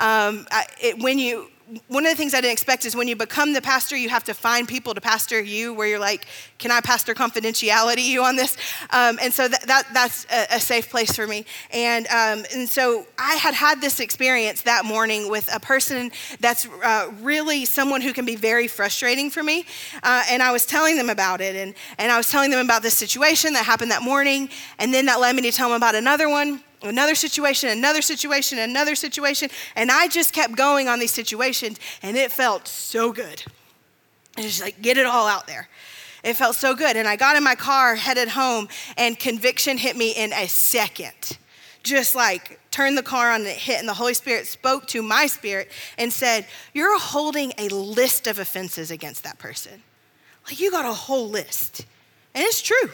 Um, 0.00 0.48
I, 0.50 0.66
it, 0.82 0.98
when 0.98 1.20
you 1.20 1.48
one 1.88 2.04
of 2.04 2.10
the 2.10 2.16
things 2.16 2.34
I 2.34 2.40
didn't 2.40 2.52
expect 2.52 2.84
is 2.84 2.96
when 2.96 3.06
you 3.06 3.16
become 3.16 3.52
the 3.52 3.62
pastor, 3.62 3.96
you 3.96 4.08
have 4.08 4.24
to 4.24 4.34
find 4.34 4.66
people 4.66 4.94
to 4.94 5.00
pastor 5.00 5.40
you 5.40 5.72
where 5.72 5.86
you're 5.86 5.98
like, 5.98 6.26
can 6.58 6.70
I 6.70 6.80
pastor 6.80 7.14
confidentiality 7.14 8.04
you 8.04 8.24
on 8.24 8.36
this? 8.36 8.56
Um, 8.90 9.18
and 9.22 9.32
so 9.32 9.46
that, 9.46 9.62
that 9.66 9.86
that's 9.92 10.26
a, 10.32 10.56
a, 10.56 10.60
safe 10.60 10.90
place 10.90 11.14
for 11.14 11.26
me. 11.26 11.44
And, 11.72 12.06
um, 12.06 12.44
and 12.54 12.68
so 12.68 13.06
I 13.18 13.34
had 13.36 13.54
had 13.54 13.80
this 13.80 14.00
experience 14.00 14.62
that 14.62 14.84
morning 14.84 15.30
with 15.30 15.48
a 15.54 15.60
person 15.60 16.10
that's 16.40 16.66
uh, 16.84 17.12
really 17.20 17.64
someone 17.64 18.00
who 18.00 18.12
can 18.12 18.24
be 18.24 18.36
very 18.36 18.66
frustrating 18.66 19.30
for 19.30 19.42
me. 19.42 19.64
Uh, 20.02 20.24
and 20.30 20.42
I 20.42 20.52
was 20.52 20.66
telling 20.66 20.96
them 20.96 21.10
about 21.10 21.40
it. 21.40 21.56
And, 21.56 21.74
and 21.98 22.10
I 22.10 22.16
was 22.16 22.28
telling 22.30 22.50
them 22.50 22.64
about 22.64 22.82
this 22.82 22.96
situation 22.96 23.52
that 23.52 23.64
happened 23.64 23.90
that 23.90 24.02
morning. 24.02 24.48
And 24.78 24.92
then 24.92 25.06
that 25.06 25.20
led 25.20 25.36
me 25.36 25.42
to 25.42 25.52
tell 25.52 25.68
them 25.68 25.76
about 25.76 25.94
another 25.94 26.28
one 26.28 26.62
another 26.82 27.14
situation, 27.14 27.68
another 27.68 28.02
situation, 28.02 28.58
another 28.58 28.94
situation. 28.94 29.50
And 29.76 29.90
I 29.90 30.08
just 30.08 30.32
kept 30.32 30.56
going 30.56 30.88
on 30.88 30.98
these 30.98 31.12
situations, 31.12 31.78
and 32.02 32.16
it 32.16 32.32
felt 32.32 32.68
so 32.68 33.12
good. 33.12 33.42
And 34.36 34.46
just 34.46 34.60
like 34.60 34.80
get 34.80 34.96
it 34.96 35.06
all 35.06 35.26
out 35.26 35.46
there. 35.46 35.68
It 36.22 36.34
felt 36.34 36.54
so 36.54 36.74
good. 36.74 36.96
And 36.96 37.08
I 37.08 37.16
got 37.16 37.36
in 37.36 37.42
my 37.42 37.54
car, 37.54 37.94
headed 37.94 38.28
home, 38.28 38.68
and 38.96 39.18
conviction 39.18 39.78
hit 39.78 39.96
me 39.96 40.12
in 40.12 40.32
a 40.32 40.46
second. 40.48 41.38
Just 41.82 42.14
like 42.14 42.60
turned 42.70 42.98
the 42.98 43.02
car 43.02 43.30
on 43.30 43.40
and 43.40 43.48
it 43.48 43.56
hit, 43.56 43.78
and 43.78 43.88
the 43.88 43.94
Holy 43.94 44.14
Spirit 44.14 44.46
spoke 44.46 44.86
to 44.88 45.02
my 45.02 45.26
spirit 45.26 45.70
and 45.96 46.12
said, 46.12 46.46
You're 46.74 46.98
holding 46.98 47.52
a 47.56 47.68
list 47.68 48.26
of 48.26 48.38
offenses 48.38 48.90
against 48.90 49.24
that 49.24 49.38
person. 49.38 49.82
Like 50.46 50.60
you 50.60 50.70
got 50.70 50.84
a 50.84 50.92
whole 50.92 51.28
list. 51.28 51.86
And 52.34 52.44
it's 52.44 52.60
true. 52.60 52.90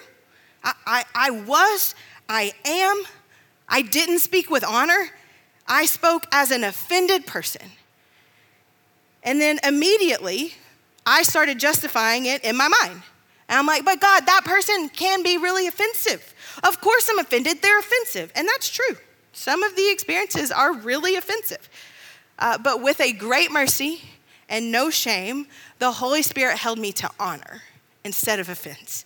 I, 0.62 0.72
I, 0.86 1.04
I 1.14 1.30
was, 1.30 1.94
I 2.28 2.52
am, 2.64 3.02
I 3.68 3.82
didn't 3.82 4.20
speak 4.20 4.50
with 4.50 4.64
honor, 4.64 5.10
I 5.66 5.86
spoke 5.86 6.26
as 6.32 6.50
an 6.50 6.64
offended 6.64 7.26
person. 7.26 7.70
And 9.22 9.40
then 9.40 9.58
immediately, 9.64 10.54
I 11.04 11.24
started 11.24 11.58
justifying 11.58 12.26
it 12.26 12.44
in 12.44 12.56
my 12.56 12.68
mind. 12.68 13.02
And 13.48 13.58
I'm 13.58 13.66
like, 13.66 13.84
but 13.84 14.00
God, 14.00 14.26
that 14.26 14.42
person 14.44 14.88
can 14.88 15.22
be 15.22 15.36
really 15.36 15.66
offensive. 15.66 16.34
Of 16.64 16.80
course, 16.80 17.08
I'm 17.10 17.18
offended. 17.18 17.62
They're 17.62 17.78
offensive. 17.78 18.32
And 18.34 18.46
that's 18.46 18.68
true. 18.68 18.96
Some 19.32 19.62
of 19.62 19.76
the 19.76 19.90
experiences 19.90 20.50
are 20.50 20.72
really 20.72 21.16
offensive. 21.16 21.68
Uh, 22.38 22.58
but 22.58 22.82
with 22.82 23.00
a 23.00 23.12
great 23.12 23.50
mercy 23.50 24.02
and 24.48 24.70
no 24.70 24.90
shame, 24.90 25.46
the 25.78 25.92
Holy 25.92 26.22
Spirit 26.22 26.58
held 26.58 26.78
me 26.78 26.92
to 26.92 27.10
honor 27.18 27.62
instead 28.04 28.38
of 28.40 28.48
offense 28.48 29.04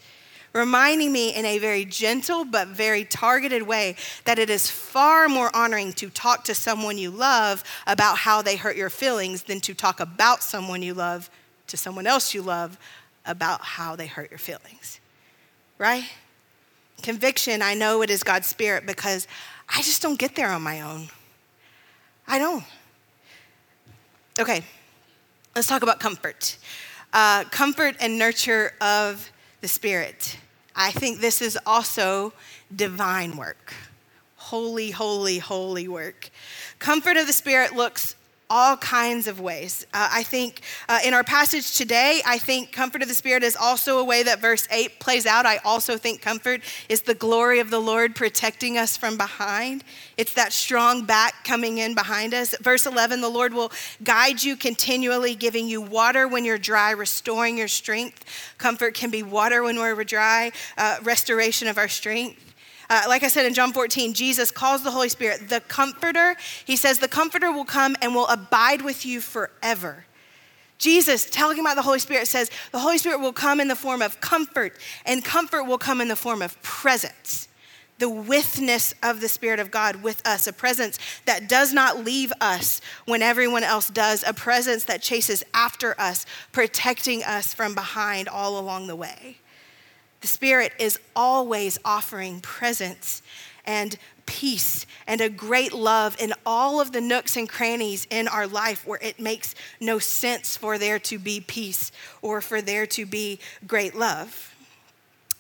reminding 0.52 1.12
me 1.12 1.34
in 1.34 1.44
a 1.44 1.58
very 1.58 1.84
gentle 1.84 2.44
but 2.44 2.68
very 2.68 3.04
targeted 3.04 3.62
way 3.62 3.94
that 4.24 4.38
it 4.38 4.50
is 4.50 4.70
far 4.70 5.28
more 5.28 5.54
honoring 5.54 5.92
to 5.92 6.10
talk 6.10 6.44
to 6.44 6.54
someone 6.54 6.98
you 6.98 7.10
love 7.10 7.62
about 7.86 8.18
how 8.18 8.42
they 8.42 8.56
hurt 8.56 8.76
your 8.76 8.90
feelings 8.90 9.44
than 9.44 9.60
to 9.60 9.74
talk 9.74 10.00
about 10.00 10.42
someone 10.42 10.82
you 10.82 10.94
love 10.94 11.30
to 11.66 11.76
someone 11.76 12.06
else 12.06 12.34
you 12.34 12.42
love 12.42 12.78
about 13.24 13.60
how 13.60 13.94
they 13.94 14.06
hurt 14.06 14.30
your 14.30 14.38
feelings. 14.38 15.00
Right? 15.78 16.04
Conviction, 17.02 17.62
I 17.62 17.74
know 17.74 18.02
it 18.02 18.10
is 18.10 18.22
God's 18.22 18.46
Spirit 18.46 18.86
because 18.86 19.26
I 19.68 19.82
just 19.82 20.02
don't 20.02 20.18
get 20.18 20.34
there 20.34 20.50
on 20.50 20.62
my 20.62 20.80
own. 20.80 21.08
I 22.26 22.38
don't. 22.38 22.64
Okay, 24.38 24.62
let's 25.54 25.68
talk 25.68 25.82
about 25.82 26.00
comfort. 26.00 26.58
Uh, 27.12 27.44
comfort 27.44 27.96
and 28.00 28.18
nurture 28.18 28.72
of 28.80 29.30
the 29.61 29.68
Spirit. 29.68 30.38
I 30.75 30.90
think 30.90 31.20
this 31.20 31.42
is 31.42 31.59
also 31.66 32.33
divine 32.75 33.37
work. 33.37 33.75
Holy, 34.37 34.90
holy, 34.90 35.38
holy 35.38 35.88
work. 35.88 36.31
Comfort 36.79 37.16
of 37.16 37.27
the 37.27 37.33
Spirit 37.33 37.75
looks 37.75 38.14
all 38.50 38.76
kinds 38.76 39.28
of 39.28 39.40
ways. 39.40 39.86
Uh, 39.94 40.08
I 40.12 40.24
think 40.24 40.60
uh, 40.88 40.98
in 41.04 41.14
our 41.14 41.22
passage 41.22 41.76
today, 41.76 42.20
I 42.26 42.36
think 42.36 42.72
comfort 42.72 43.00
of 43.00 43.08
the 43.08 43.14
Spirit 43.14 43.44
is 43.44 43.56
also 43.56 43.98
a 43.98 44.04
way 44.04 44.24
that 44.24 44.40
verse 44.40 44.66
8 44.70 44.98
plays 44.98 45.24
out. 45.24 45.46
I 45.46 45.58
also 45.58 45.96
think 45.96 46.20
comfort 46.20 46.60
is 46.88 47.02
the 47.02 47.14
glory 47.14 47.60
of 47.60 47.70
the 47.70 47.78
Lord 47.78 48.16
protecting 48.16 48.76
us 48.76 48.96
from 48.96 49.16
behind. 49.16 49.84
It's 50.16 50.34
that 50.34 50.52
strong 50.52 51.04
back 51.04 51.44
coming 51.44 51.78
in 51.78 51.94
behind 51.94 52.34
us. 52.34 52.54
Verse 52.60 52.86
11 52.86 53.20
the 53.20 53.28
Lord 53.28 53.54
will 53.54 53.70
guide 54.02 54.42
you 54.42 54.56
continually, 54.56 55.36
giving 55.36 55.68
you 55.68 55.80
water 55.80 56.26
when 56.26 56.44
you're 56.44 56.58
dry, 56.58 56.90
restoring 56.90 57.56
your 57.56 57.68
strength. 57.68 58.24
Comfort 58.58 58.94
can 58.94 59.10
be 59.10 59.22
water 59.22 59.62
when 59.62 59.76
we're 59.78 60.02
dry, 60.02 60.50
uh, 60.76 60.98
restoration 61.02 61.68
of 61.68 61.78
our 61.78 61.88
strength. 61.88 62.49
Uh, 62.90 63.05
like 63.07 63.22
I 63.22 63.29
said 63.29 63.46
in 63.46 63.55
John 63.55 63.72
14, 63.72 64.12
Jesus 64.14 64.50
calls 64.50 64.83
the 64.83 64.90
Holy 64.90 65.09
Spirit 65.09 65.48
the 65.48 65.61
Comforter. 65.61 66.37
He 66.64 66.74
says, 66.74 66.98
The 66.98 67.07
Comforter 67.07 67.53
will 67.53 67.64
come 67.64 67.96
and 68.03 68.16
will 68.16 68.26
abide 68.26 68.83
with 68.83 69.07
you 69.07 69.20
forever. 69.20 70.07
Jesus, 70.76 71.31
talking 71.31 71.61
about 71.61 71.76
the 71.76 71.83
Holy 71.83 72.00
Spirit, 72.00 72.26
says 72.26 72.50
the 72.72 72.81
Holy 72.81 72.98
Spirit 72.98 73.20
will 73.20 73.35
come 73.35 73.61
in 73.61 73.68
the 73.68 73.76
form 73.76 74.03
of 74.03 74.20
comfort, 74.20 74.76
and 75.07 75.24
comfort 75.24 75.64
will 75.64 75.79
come 75.79 76.00
in 76.00 76.09
the 76.09 76.16
form 76.16 76.42
of 76.42 76.61
presence. 76.62 77.46
The 77.98 78.09
withness 78.09 78.94
of 79.03 79.20
the 79.20 79.29
Spirit 79.29 79.61
of 79.61 79.70
God 79.70 79.96
with 79.96 80.26
us, 80.26 80.46
a 80.46 80.53
presence 80.55 80.98
that 81.26 81.48
does 81.50 81.74
not 81.74 82.03
leave 82.03 82.33
us 82.40 82.81
when 83.05 83.20
everyone 83.20 83.62
else 83.62 83.90
does, 83.90 84.24
a 84.26 84.33
presence 84.33 84.85
that 84.85 85.03
chases 85.03 85.44
after 85.53 85.94
us, 86.00 86.24
protecting 86.50 87.22
us 87.22 87.53
from 87.53 87.74
behind 87.74 88.26
all 88.26 88.59
along 88.59 88.87
the 88.87 88.96
way. 88.96 89.37
The 90.20 90.26
Spirit 90.26 90.72
is 90.78 90.98
always 91.16 91.78
offering 91.85 92.40
presence 92.40 93.22
and 93.64 93.96
peace 94.26 94.87
and 95.06 95.20
a 95.20 95.28
great 95.28 95.72
love 95.72 96.16
in 96.20 96.33
all 96.46 96.80
of 96.80 96.92
the 96.92 97.00
nooks 97.00 97.37
and 97.37 97.48
crannies 97.48 98.06
in 98.11 98.28
our 98.28 98.46
life 98.46 98.87
where 98.87 99.00
it 99.02 99.18
makes 99.18 99.54
no 99.80 99.98
sense 99.98 100.56
for 100.56 100.78
there 100.78 100.98
to 100.98 101.18
be 101.18 101.40
peace 101.40 101.90
or 102.22 102.40
for 102.40 102.62
there 102.62 102.87
to 102.87 103.06
be 103.06 103.38
great 103.66 103.94
love. 103.94 104.49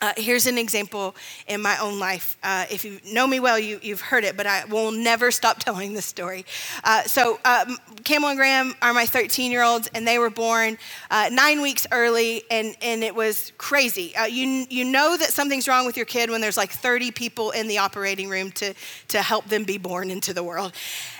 Uh, 0.02 0.14
here's 0.16 0.46
an 0.46 0.56
example 0.56 1.14
in 1.46 1.60
my 1.60 1.76
own 1.78 1.98
life. 1.98 2.38
Uh, 2.42 2.64
if 2.70 2.86
you 2.86 2.98
know 3.12 3.26
me 3.26 3.38
well, 3.38 3.58
you, 3.58 3.78
have 3.90 4.00
heard 4.00 4.24
it, 4.24 4.34
but 4.34 4.46
I 4.46 4.64
will 4.64 4.92
never 4.92 5.30
stop 5.30 5.58
telling 5.64 5.92
this 5.92 6.06
story. 6.06 6.46
Uh, 6.84 7.02
so, 7.02 7.38
um, 7.44 7.76
Camel 8.04 8.30
and 8.30 8.38
Graham 8.38 8.74
are 8.80 8.94
my 8.94 9.04
13 9.04 9.52
year 9.52 9.62
olds, 9.62 9.90
and 9.94 10.08
they 10.08 10.18
were 10.18 10.30
born 10.30 10.78
uh, 11.10 11.28
nine 11.30 11.60
weeks 11.60 11.86
early, 11.92 12.44
and, 12.50 12.74
and 12.80 13.04
it 13.04 13.14
was 13.14 13.52
crazy. 13.58 14.16
Uh, 14.16 14.24
you, 14.24 14.66
you 14.70 14.86
know 14.86 15.18
that 15.18 15.30
something's 15.30 15.68
wrong 15.68 15.84
with 15.84 15.98
your 15.98 16.06
kid 16.06 16.30
when 16.30 16.40
there's 16.40 16.56
like 16.56 16.70
30 16.70 17.10
people 17.10 17.50
in 17.50 17.68
the 17.68 17.76
operating 17.76 18.30
room 18.30 18.50
to, 18.52 18.72
to 19.08 19.20
help 19.20 19.48
them 19.48 19.64
be 19.64 19.76
born 19.76 20.10
into 20.10 20.32
the 20.32 20.42
world. 20.42 20.72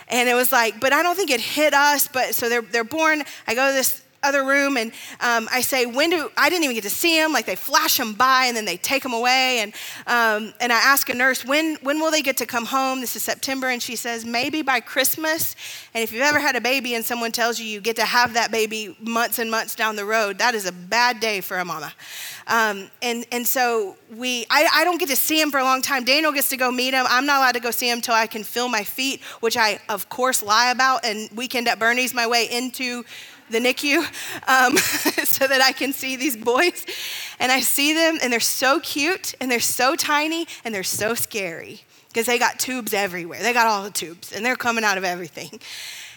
And 0.07 0.27
it 0.27 0.33
was 0.33 0.51
like, 0.51 0.79
but 0.79 0.91
I 0.91 1.03
don't 1.03 1.15
think 1.15 1.29
it 1.29 1.39
hit 1.39 1.75
us, 1.75 2.07
but 2.07 2.33
so 2.33 2.49
they're, 2.49 2.63
they're 2.63 2.83
born. 2.83 3.21
I 3.47 3.53
go 3.53 3.67
to 3.67 3.73
this 3.73 4.01
other 4.23 4.43
room 4.43 4.77
and 4.77 4.91
um, 5.19 5.49
I 5.51 5.61
say, 5.61 5.85
when 5.85 6.11
do, 6.11 6.29
I 6.37 6.49
didn't 6.49 6.63
even 6.63 6.75
get 6.75 6.83
to 6.83 6.91
see 6.91 7.19
them. 7.19 7.33
Like 7.33 7.45
they 7.45 7.55
flash 7.55 7.97
them 7.97 8.13
by 8.13 8.45
and 8.45 8.55
then 8.55 8.65
they 8.65 8.77
take 8.77 9.01
them 9.01 9.13
away. 9.13 9.59
And, 9.59 9.73
um, 10.05 10.53
and 10.61 10.71
I 10.71 10.77
ask 10.77 11.09
a 11.09 11.15
nurse, 11.15 11.43
when, 11.43 11.77
when 11.81 11.99
will 11.99 12.11
they 12.11 12.21
get 12.21 12.37
to 12.37 12.45
come 12.45 12.65
home? 12.65 13.01
This 13.01 13.15
is 13.15 13.23
September. 13.23 13.67
And 13.67 13.81
she 13.81 13.95
says, 13.95 14.23
maybe 14.23 14.61
by 14.61 14.79
Christmas. 14.79 15.55
And 15.95 16.03
if 16.03 16.11
you've 16.11 16.21
ever 16.21 16.39
had 16.39 16.55
a 16.55 16.61
baby 16.61 16.93
and 16.93 17.03
someone 17.03 17.31
tells 17.31 17.59
you 17.59 17.65
you 17.65 17.81
get 17.81 17.95
to 17.95 18.05
have 18.05 18.35
that 18.35 18.51
baby 18.51 18.95
months 18.99 19.39
and 19.39 19.49
months 19.49 19.75
down 19.75 19.95
the 19.95 20.05
road, 20.05 20.37
that 20.37 20.53
is 20.53 20.67
a 20.67 20.71
bad 20.71 21.19
day 21.19 21.41
for 21.41 21.57
a 21.57 21.65
mama. 21.65 21.91
Um, 22.47 22.91
and, 23.01 23.25
and 23.31 23.47
so 23.47 23.95
we, 24.15 24.45
I, 24.49 24.67
I 24.73 24.83
don't 24.83 24.99
get 24.99 25.09
to 25.09 25.15
see 25.15 25.39
him 25.39 25.51
for 25.51 25.59
a 25.59 25.63
long 25.63 25.81
time. 25.81 26.03
Daniel 26.03 26.31
gets 26.31 26.49
to 26.49 26.57
go 26.57 26.69
meet 26.69 26.93
him. 26.93 27.05
I'm 27.09 27.25
not 27.25 27.37
allowed 27.37 27.53
to 27.53 27.59
go 27.59 27.71
see 27.71 27.89
him 27.89 27.99
until 27.99 28.13
I 28.13 28.27
can 28.27 28.43
feel 28.43 28.67
my 28.67 28.83
feet, 28.83 29.21
which 29.39 29.57
I, 29.57 29.79
of 29.89 30.09
course, 30.09 30.43
lie 30.43 30.69
about. 30.69 31.05
And 31.05 31.29
weekend 31.35 31.67
at 31.67 31.79
Bernie's 31.79 32.13
my 32.13 32.27
way 32.27 32.47
into 32.51 33.03
the 33.51 33.59
NICU 33.59 33.97
um, 34.47 34.77
so 35.25 35.47
that 35.47 35.61
I 35.61 35.71
can 35.71 35.93
see 35.93 36.15
these 36.15 36.37
boys. 36.37 36.85
And 37.39 37.51
I 37.51 37.59
see 37.59 37.93
them, 37.93 38.17
and 38.21 38.31
they're 38.31 38.39
so 38.39 38.79
cute, 38.79 39.33
and 39.39 39.51
they're 39.51 39.59
so 39.59 39.95
tiny, 39.95 40.47
and 40.63 40.73
they're 40.73 40.83
so 40.83 41.13
scary 41.13 41.81
because 42.07 42.25
they 42.25 42.39
got 42.39 42.59
tubes 42.59 42.93
everywhere. 42.93 43.41
They 43.41 43.53
got 43.53 43.67
all 43.67 43.83
the 43.83 43.91
tubes, 43.91 44.31
and 44.31 44.45
they're 44.45 44.55
coming 44.55 44.83
out 44.83 44.97
of 44.97 45.03
everything. 45.03 45.59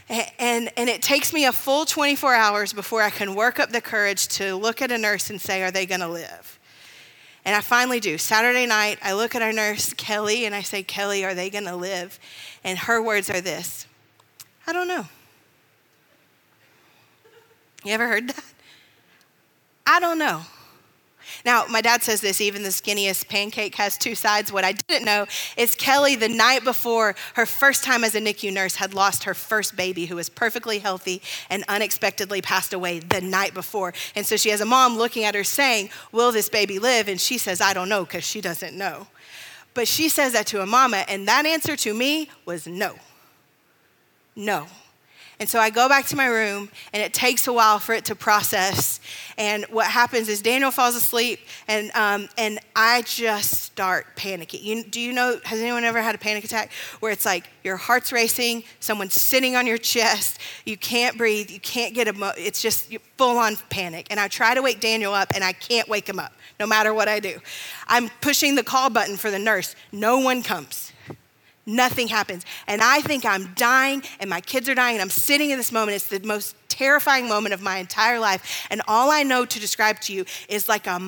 And, 0.09 0.71
and 0.77 0.89
it 0.91 1.01
takes 1.01 1.33
me 1.33 1.47
a 1.47 1.53
full 1.53 1.87
24 1.87 2.35
hours 2.35 2.73
before 2.73 3.03
I 3.03 3.11
can 3.11 3.35
work 3.35 3.59
up 3.59 3.71
the 3.71 3.81
courage 3.81 4.29
to 4.29 4.55
look 4.55 4.83
at 4.83 4.93
a 4.93 4.99
nurse 4.99 5.31
and 5.31 5.41
say, 5.41 5.63
Are 5.63 5.71
they 5.71 5.87
gonna 5.87 6.09
live? 6.09 6.59
And 7.45 7.55
I 7.55 7.61
finally 7.61 8.01
do. 8.01 8.19
Saturday 8.19 8.67
night, 8.67 8.99
I 9.03 9.13
look 9.13 9.35
at 9.35 9.43
our 9.43 9.53
nurse, 9.53 9.93
Kelly, 9.95 10.47
and 10.47 10.55
I 10.55 10.63
say, 10.63 10.83
Kelly, 10.83 11.25
are 11.25 11.35
they 11.35 11.49
gonna 11.51 11.77
live? 11.77 12.19
And 12.63 12.79
her 12.81 13.03
words 13.03 13.31
are 13.31 13.41
this 13.41 13.87
I 14.67 14.73
don't 14.73 14.89
know. 14.89 15.07
You 17.85 17.93
ever 17.93 18.09
heard 18.09 18.29
that? 18.29 18.45
I 19.87 20.01
don't 20.01 20.19
know. 20.19 20.43
Now, 21.45 21.67
my 21.69 21.81
dad 21.81 22.03
says 22.03 22.21
this 22.21 22.41
even 22.41 22.63
the 22.63 22.71
skinniest 22.71 23.29
pancake 23.29 23.75
has 23.75 23.99
two 23.99 24.15
sides. 24.15 24.53
What 24.53 24.65
I 24.65 24.73
didn't 24.73 25.05
know 25.05 25.27
is 25.57 25.75
Kelly, 25.75 26.17
the 26.17 26.29
night 26.29 26.65
before 26.65 27.15
her 27.35 27.45
first 27.47 27.85
time 27.85 28.05
as 28.05 28.15
a 28.15 28.21
NICU 28.21 28.53
nurse, 28.53 28.77
had 28.77 28.95
lost 28.95 29.25
her 29.25 29.35
first 29.35 29.77
baby 29.77 30.07
who 30.07 30.17
was 30.17 30.29
perfectly 30.29 30.79
healthy 30.79 31.21
and 31.51 31.65
unexpectedly 31.69 32.41
passed 32.41 32.73
away 32.73 32.99
the 32.99 33.21
night 33.21 33.53
before. 33.53 33.93
And 34.15 34.25
so 34.25 34.37
she 34.37 34.51
has 34.51 34.61
a 34.61 34.67
mom 34.67 34.97
looking 34.97 35.25
at 35.25 35.35
her 35.35 35.45
saying, 35.45 35.91
Will 36.13 36.33
this 36.33 36.49
baby 36.49 36.79
live? 36.79 37.09
And 37.09 37.21
she 37.21 37.39
says, 37.39 37.61
I 37.61 37.75
don't 37.75 37.89
know 37.89 38.05
because 38.05 38.25
she 38.25 38.41
doesn't 38.41 38.77
know. 38.77 39.07
But 39.75 39.89
she 39.89 40.09
says 40.09 40.33
that 40.33 40.47
to 40.49 40.63
a 40.63 40.67
mama, 40.67 41.05
and 41.09 41.27
that 41.27 41.47
answer 41.47 41.77
to 41.77 41.93
me 41.93 42.31
was 42.47 42.67
no. 42.67 42.95
No. 44.37 44.67
And 45.45 45.51
so 45.51 45.59
I 45.59 45.69
go 45.69 45.91
back 45.91 46.07
to 46.07 46.17
my 46.17 46.25
room, 46.25 46.71
and 46.95 47.03
it 47.03 47.13
takes 47.13 47.47
a 47.47 47.53
while 47.53 47.79
for 47.79 47.93
it 47.93 48.07
to 48.07 48.15
process. 48.15 48.99
And 49.37 49.67
what 49.67 49.89
happens 49.89 50.31
is 50.31 50.41
Daniel 50.41 50.71
falls 50.71 50.97
asleep, 50.97 51.39
and, 51.69 51.91
um, 51.95 52.31
and 52.39 52.59
I 52.75 53.03
just 53.03 53.51
start 53.51 54.17
panicking. 54.17 54.63
You, 54.63 54.85
do 54.85 54.99
you 54.99 55.13
know, 55.13 55.39
has 55.45 55.61
anyone 55.61 55.85
ever 55.85 56.01
had 56.01 56.15
a 56.15 56.19
panic 56.19 56.45
attack 56.45 56.73
where 57.01 57.13
it's 57.13 57.27
like 57.27 57.51
your 57.63 57.77
heart's 57.77 58.11
racing, 58.11 58.65
someone's 58.81 59.21
sitting 59.21 59.55
on 59.55 59.67
your 59.67 59.77
chest, 59.77 60.39
you 60.65 60.79
can't 60.79 61.19
breathe, 61.19 61.51
you 61.51 61.61
can't 61.61 61.93
get 61.93 62.09
a, 62.09 62.15
mo 62.15 62.33
it's 62.39 62.63
just 62.63 62.97
full 63.19 63.37
on 63.37 63.57
panic. 63.69 64.07
And 64.09 64.19
I 64.19 64.29
try 64.29 64.55
to 64.55 64.63
wake 64.63 64.81
Daniel 64.81 65.13
up, 65.13 65.31
and 65.35 65.45
I 65.45 65.53
can't 65.53 65.91
wake 65.91 66.09
him 66.09 66.19
up, 66.19 66.33
no 66.59 66.67
matter 66.67 66.95
what 66.95 67.07
I 67.07 67.21
do. 67.21 67.39
I'm 67.87 68.09
pushing 68.23 68.55
the 68.55 68.65
call 68.65 68.89
button 68.89 69.19
for 69.19 69.31
the 69.31 69.39
nurse, 69.39 69.77
no 69.93 70.21
one 70.21 70.43
comes. 70.43 70.94
Nothing 71.67 72.09
happens. 72.09 72.45
And 72.67 72.83
I 72.83 73.01
think 73.01 73.25
I'm 73.25 73.55
dying 73.55 74.03
and 74.21 74.29
my 74.29 74.41
kids 74.41 74.69
are 74.69 74.75
dying 74.75 74.97
and 74.97 75.03
I'm 75.03 75.11
sitting 75.11 75.51
in 75.51 75.57
this 75.57 75.73
moment. 75.73 75.97
It's 75.97 76.09
the 76.09 76.21
most 76.21 76.57
terrifying 76.69 77.29
moment 77.29 77.55
of 77.55 77.63
my 77.63 77.79
entire 77.79 78.19
life. 78.19 78.67
And 78.71 78.83
all 78.87 79.11
I 79.11 79.23
know 79.23 79.45
to 79.45 79.61
describe 79.61 80.01
to 80.03 80.13
you 80.13 80.25
is 80.49 80.69
like 80.69 80.87
a, 80.87 80.99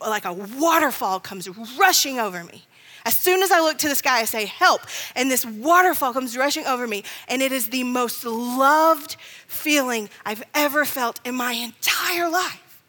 like 0.00 0.24
a 0.24 0.32
waterfall 0.32 1.20
comes 1.20 1.48
rushing 1.78 2.18
over 2.18 2.44
me. 2.44 2.64
As 3.04 3.16
soon 3.16 3.42
as 3.42 3.52
I 3.52 3.60
look 3.60 3.78
to 3.78 3.88
the 3.88 3.94
sky, 3.94 4.18
I 4.18 4.24
say, 4.24 4.46
Help. 4.46 4.80
And 5.14 5.30
this 5.30 5.46
waterfall 5.46 6.12
comes 6.12 6.36
rushing 6.36 6.66
over 6.66 6.86
me. 6.88 7.04
And 7.28 7.40
it 7.40 7.52
is 7.52 7.68
the 7.68 7.84
most 7.84 8.24
loved 8.24 9.16
feeling 9.46 10.08
I've 10.24 10.42
ever 10.54 10.84
felt 10.84 11.20
in 11.24 11.36
my 11.36 11.52
entire 11.52 12.28
life. 12.28 12.82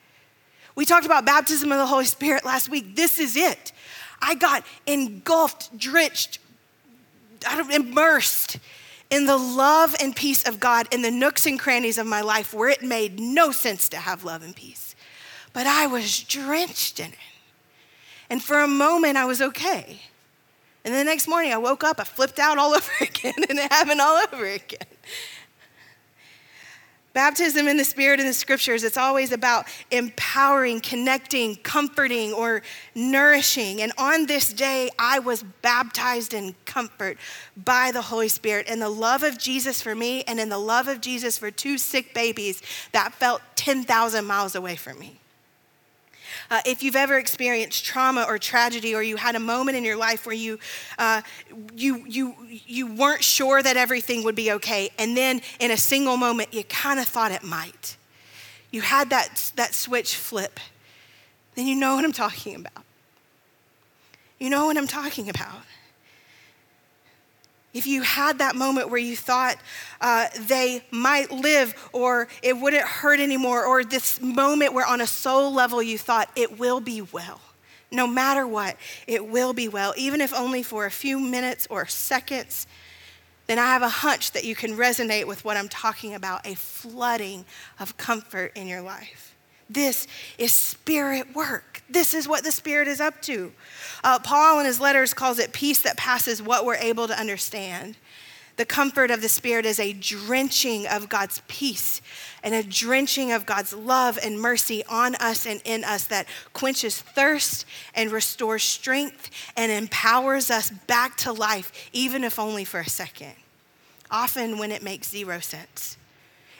We 0.75 0.85
talked 0.85 1.05
about 1.05 1.25
baptism 1.25 1.71
of 1.71 1.77
the 1.77 1.85
Holy 1.85 2.05
Spirit 2.05 2.45
last 2.45 2.69
week. 2.69 2.95
This 2.95 3.19
is 3.19 3.35
it. 3.35 3.71
I 4.19 4.33
got 4.33 4.63
engulfed, 4.87 5.77
drenched, 5.77 6.39
immersed 7.71 8.57
in 9.09 9.25
the 9.25 9.37
love 9.37 9.95
and 10.01 10.15
peace 10.15 10.47
of 10.47 10.59
God 10.59 10.87
in 10.91 11.01
the 11.01 11.11
nooks 11.11 11.45
and 11.45 11.59
crannies 11.59 11.97
of 11.97 12.05
my 12.05 12.21
life 12.21 12.53
where 12.53 12.69
it 12.69 12.81
made 12.81 13.19
no 13.19 13.51
sense 13.51 13.87
to 13.89 13.97
have 13.97 14.23
love 14.23 14.43
and 14.43 14.55
peace. 14.55 14.95
But 15.53 15.65
I 15.65 15.87
was 15.87 16.21
drenched 16.23 16.99
in 16.99 17.07
it. 17.07 17.17
And 18.29 18.43
for 18.43 18.59
a 18.59 18.67
moment, 18.67 19.17
I 19.17 19.25
was 19.25 19.41
okay. 19.41 20.01
And 20.83 20.93
the 20.93 21.03
next 21.03 21.27
morning, 21.27 21.53
I 21.53 21.57
woke 21.57 21.83
up, 21.83 21.99
I 21.99 22.03
flipped 22.03 22.39
out 22.39 22.57
all 22.57 22.73
over 22.75 22.91
again, 23.01 23.33
and 23.37 23.57
it 23.57 23.71
happened 23.71 24.01
all 24.01 24.23
over 24.31 24.45
again. 24.45 24.87
Baptism 27.17 27.67
in 27.67 27.77
the 27.77 27.83
Spirit 27.83 28.19
in 28.19 28.27
the 28.27 28.33
scriptures, 28.33 28.83
it's 28.83 28.95
always 28.95 29.31
about 29.31 29.65
empowering, 29.89 30.79
connecting, 30.79 31.55
comforting, 31.55 32.31
or 32.31 32.61
nourishing. 32.93 33.81
And 33.81 33.91
on 33.97 34.27
this 34.27 34.53
day, 34.53 34.91
I 34.99 35.17
was 35.17 35.41
baptized 35.63 36.35
in 36.35 36.53
comfort 36.65 37.17
by 37.57 37.89
the 37.91 38.03
Holy 38.03 38.27
Spirit 38.27 38.67
in 38.67 38.79
the 38.79 38.89
love 38.89 39.23
of 39.23 39.39
Jesus 39.39 39.81
for 39.81 39.95
me 39.95 40.25
and 40.25 40.39
in 40.39 40.49
the 40.49 40.59
love 40.59 40.87
of 40.87 41.01
Jesus 41.01 41.39
for 41.39 41.49
two 41.49 41.79
sick 41.79 42.13
babies 42.13 42.61
that 42.91 43.15
felt 43.15 43.41
10,000 43.55 44.23
miles 44.23 44.53
away 44.53 44.75
from 44.75 44.99
me. 44.99 45.19
Uh, 46.49 46.61
if 46.65 46.83
you've 46.83 46.95
ever 46.95 47.17
experienced 47.17 47.85
trauma 47.85 48.25
or 48.27 48.37
tragedy, 48.37 48.93
or 48.95 49.03
you 49.03 49.17
had 49.17 49.35
a 49.35 49.39
moment 49.39 49.77
in 49.77 49.83
your 49.83 49.97
life 49.97 50.25
where 50.25 50.35
you, 50.35 50.59
uh, 50.97 51.21
you, 51.75 52.03
you, 52.07 52.35
you 52.47 52.87
weren't 52.87 53.23
sure 53.23 53.61
that 53.61 53.77
everything 53.77 54.23
would 54.23 54.35
be 54.35 54.51
okay, 54.53 54.89
and 54.97 55.15
then 55.15 55.41
in 55.59 55.71
a 55.71 55.77
single 55.77 56.17
moment, 56.17 56.53
you 56.53 56.63
kind 56.63 56.99
of 56.99 57.07
thought 57.07 57.31
it 57.31 57.43
might. 57.43 57.97
You 58.71 58.81
had 58.81 59.09
that, 59.09 59.51
that 59.55 59.73
switch 59.73 60.15
flip. 60.15 60.59
Then 61.55 61.67
you 61.67 61.75
know 61.75 61.95
what 61.95 62.05
I'm 62.05 62.11
talking 62.11 62.55
about. 62.55 62.83
You 64.39 64.49
know 64.49 64.65
what 64.65 64.77
I'm 64.77 64.87
talking 64.87 65.29
about 65.29 65.63
if 67.77 67.85
you 67.85 68.01
had 68.01 68.39
that 68.39 68.55
moment 68.55 68.89
where 68.89 68.99
you 68.99 69.15
thought 69.15 69.57
uh, 70.01 70.27
they 70.47 70.83
might 70.91 71.31
live 71.31 71.75
or 71.93 72.27
it 72.41 72.57
wouldn't 72.57 72.83
hurt 72.83 73.19
anymore, 73.19 73.65
or 73.65 73.83
this 73.83 74.19
moment 74.19 74.73
where 74.73 74.85
on 74.85 74.99
a 74.99 75.07
soul 75.07 75.53
level 75.53 75.81
you 75.81 75.97
thought 75.97 76.29
it 76.35 76.57
will 76.57 76.79
be 76.79 77.01
well. 77.01 77.39
No 77.91 78.07
matter 78.07 78.45
what, 78.45 78.75
it 79.05 79.27
will 79.27 79.53
be 79.53 79.67
well, 79.67 79.93
even 79.95 80.19
if 80.19 80.33
only 80.33 80.63
for 80.63 80.85
a 80.85 80.91
few 80.91 81.19
minutes 81.19 81.67
or 81.69 81.85
seconds, 81.85 82.67
then 83.45 83.59
I 83.59 83.67
have 83.67 83.81
a 83.81 83.89
hunch 83.89 84.31
that 84.31 84.43
you 84.43 84.55
can 84.55 84.75
resonate 84.75 85.25
with 85.25 85.45
what 85.45 85.55
I'm 85.55 85.69
talking 85.69 86.13
about 86.13 86.45
a 86.45 86.55
flooding 86.55 87.45
of 87.79 87.95
comfort 87.95 88.51
in 88.55 88.67
your 88.67 88.81
life. 88.81 89.36
This 89.69 90.07
is 90.37 90.53
spirit 90.53 91.35
work. 91.35 91.77
This 91.89 92.13
is 92.13 92.27
what 92.27 92.43
the 92.43 92.51
Spirit 92.51 92.87
is 92.87 92.99
up 92.99 93.21
to. 93.23 93.51
Uh, 94.03 94.19
Paul 94.19 94.59
in 94.59 94.65
his 94.65 94.79
letters 94.79 95.13
calls 95.13 95.39
it 95.39 95.53
peace 95.53 95.81
that 95.83 95.97
passes 95.97 96.41
what 96.41 96.65
we're 96.65 96.75
able 96.75 97.07
to 97.07 97.17
understand. 97.17 97.95
The 98.57 98.65
comfort 98.65 99.11
of 99.11 99.21
the 99.21 99.29
Spirit 99.29 99.65
is 99.65 99.79
a 99.79 99.93
drenching 99.93 100.87
of 100.87 101.09
God's 101.09 101.41
peace 101.47 102.01
and 102.43 102.55
a 102.55 102.63
drenching 102.63 103.31
of 103.31 103.45
God's 103.45 103.71
love 103.71 104.17
and 104.21 104.39
mercy 104.39 104.83
on 104.89 105.15
us 105.15 105.45
and 105.45 105.61
in 105.63 105.83
us 105.83 106.05
that 106.07 106.25
quenches 106.53 106.99
thirst 106.99 107.65
and 107.93 108.11
restores 108.11 108.63
strength 108.63 109.29
and 109.55 109.71
empowers 109.71 110.49
us 110.49 110.71
back 110.71 111.17
to 111.17 111.31
life, 111.31 111.89
even 111.93 112.23
if 112.23 112.39
only 112.39 112.65
for 112.65 112.79
a 112.79 112.89
second, 112.89 113.35
often 114.09 114.57
when 114.57 114.71
it 114.71 114.81
makes 114.81 115.09
zero 115.09 115.39
sense. 115.39 115.97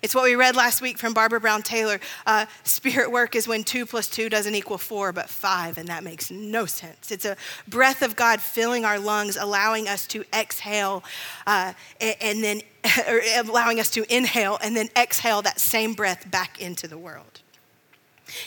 It's 0.04 0.14
what 0.14 0.26
we 0.26 0.36
read 0.36 0.56
last 0.56 0.82
week 0.82 0.98
from 0.98 1.14
Barbara 1.14 1.40
Brown 1.40 1.64
Taylor. 1.64 2.00
Uh, 2.26 2.46
spirit 2.64 3.12
work 3.12 3.36
is 3.36 3.48
when 3.48 3.64
two 3.64 3.86
plus 3.86 4.08
two 4.08 4.30
doesn't 4.30 4.54
equal 4.54 4.78
four, 4.78 5.12
but 5.12 5.30
five, 5.30 5.78
and 5.78 5.88
that 5.90 6.04
makes 6.04 6.30
no 6.30 6.66
sense. 6.66 7.12
It's 7.12 7.26
a 7.26 7.36
breath 7.68 8.02
of 8.02 8.16
God 8.16 8.40
filling 8.40 8.86
our 8.86 9.00
lungs, 9.00 9.38
allowing 9.38 9.88
us 9.88 10.06
to 10.08 10.24
exhale, 10.34 11.04
uh, 11.48 11.74
and 12.00 12.44
then 12.44 12.62
or 13.08 13.22
allowing 13.38 13.80
us 13.80 13.90
to 13.92 14.16
inhale 14.16 14.60
and 14.62 14.76
then 14.76 14.90
exhale 14.96 15.42
that 15.42 15.60
same 15.60 15.94
breath 15.94 16.30
back 16.30 16.62
into 16.62 16.88
the 16.88 16.98
world. 16.98 17.42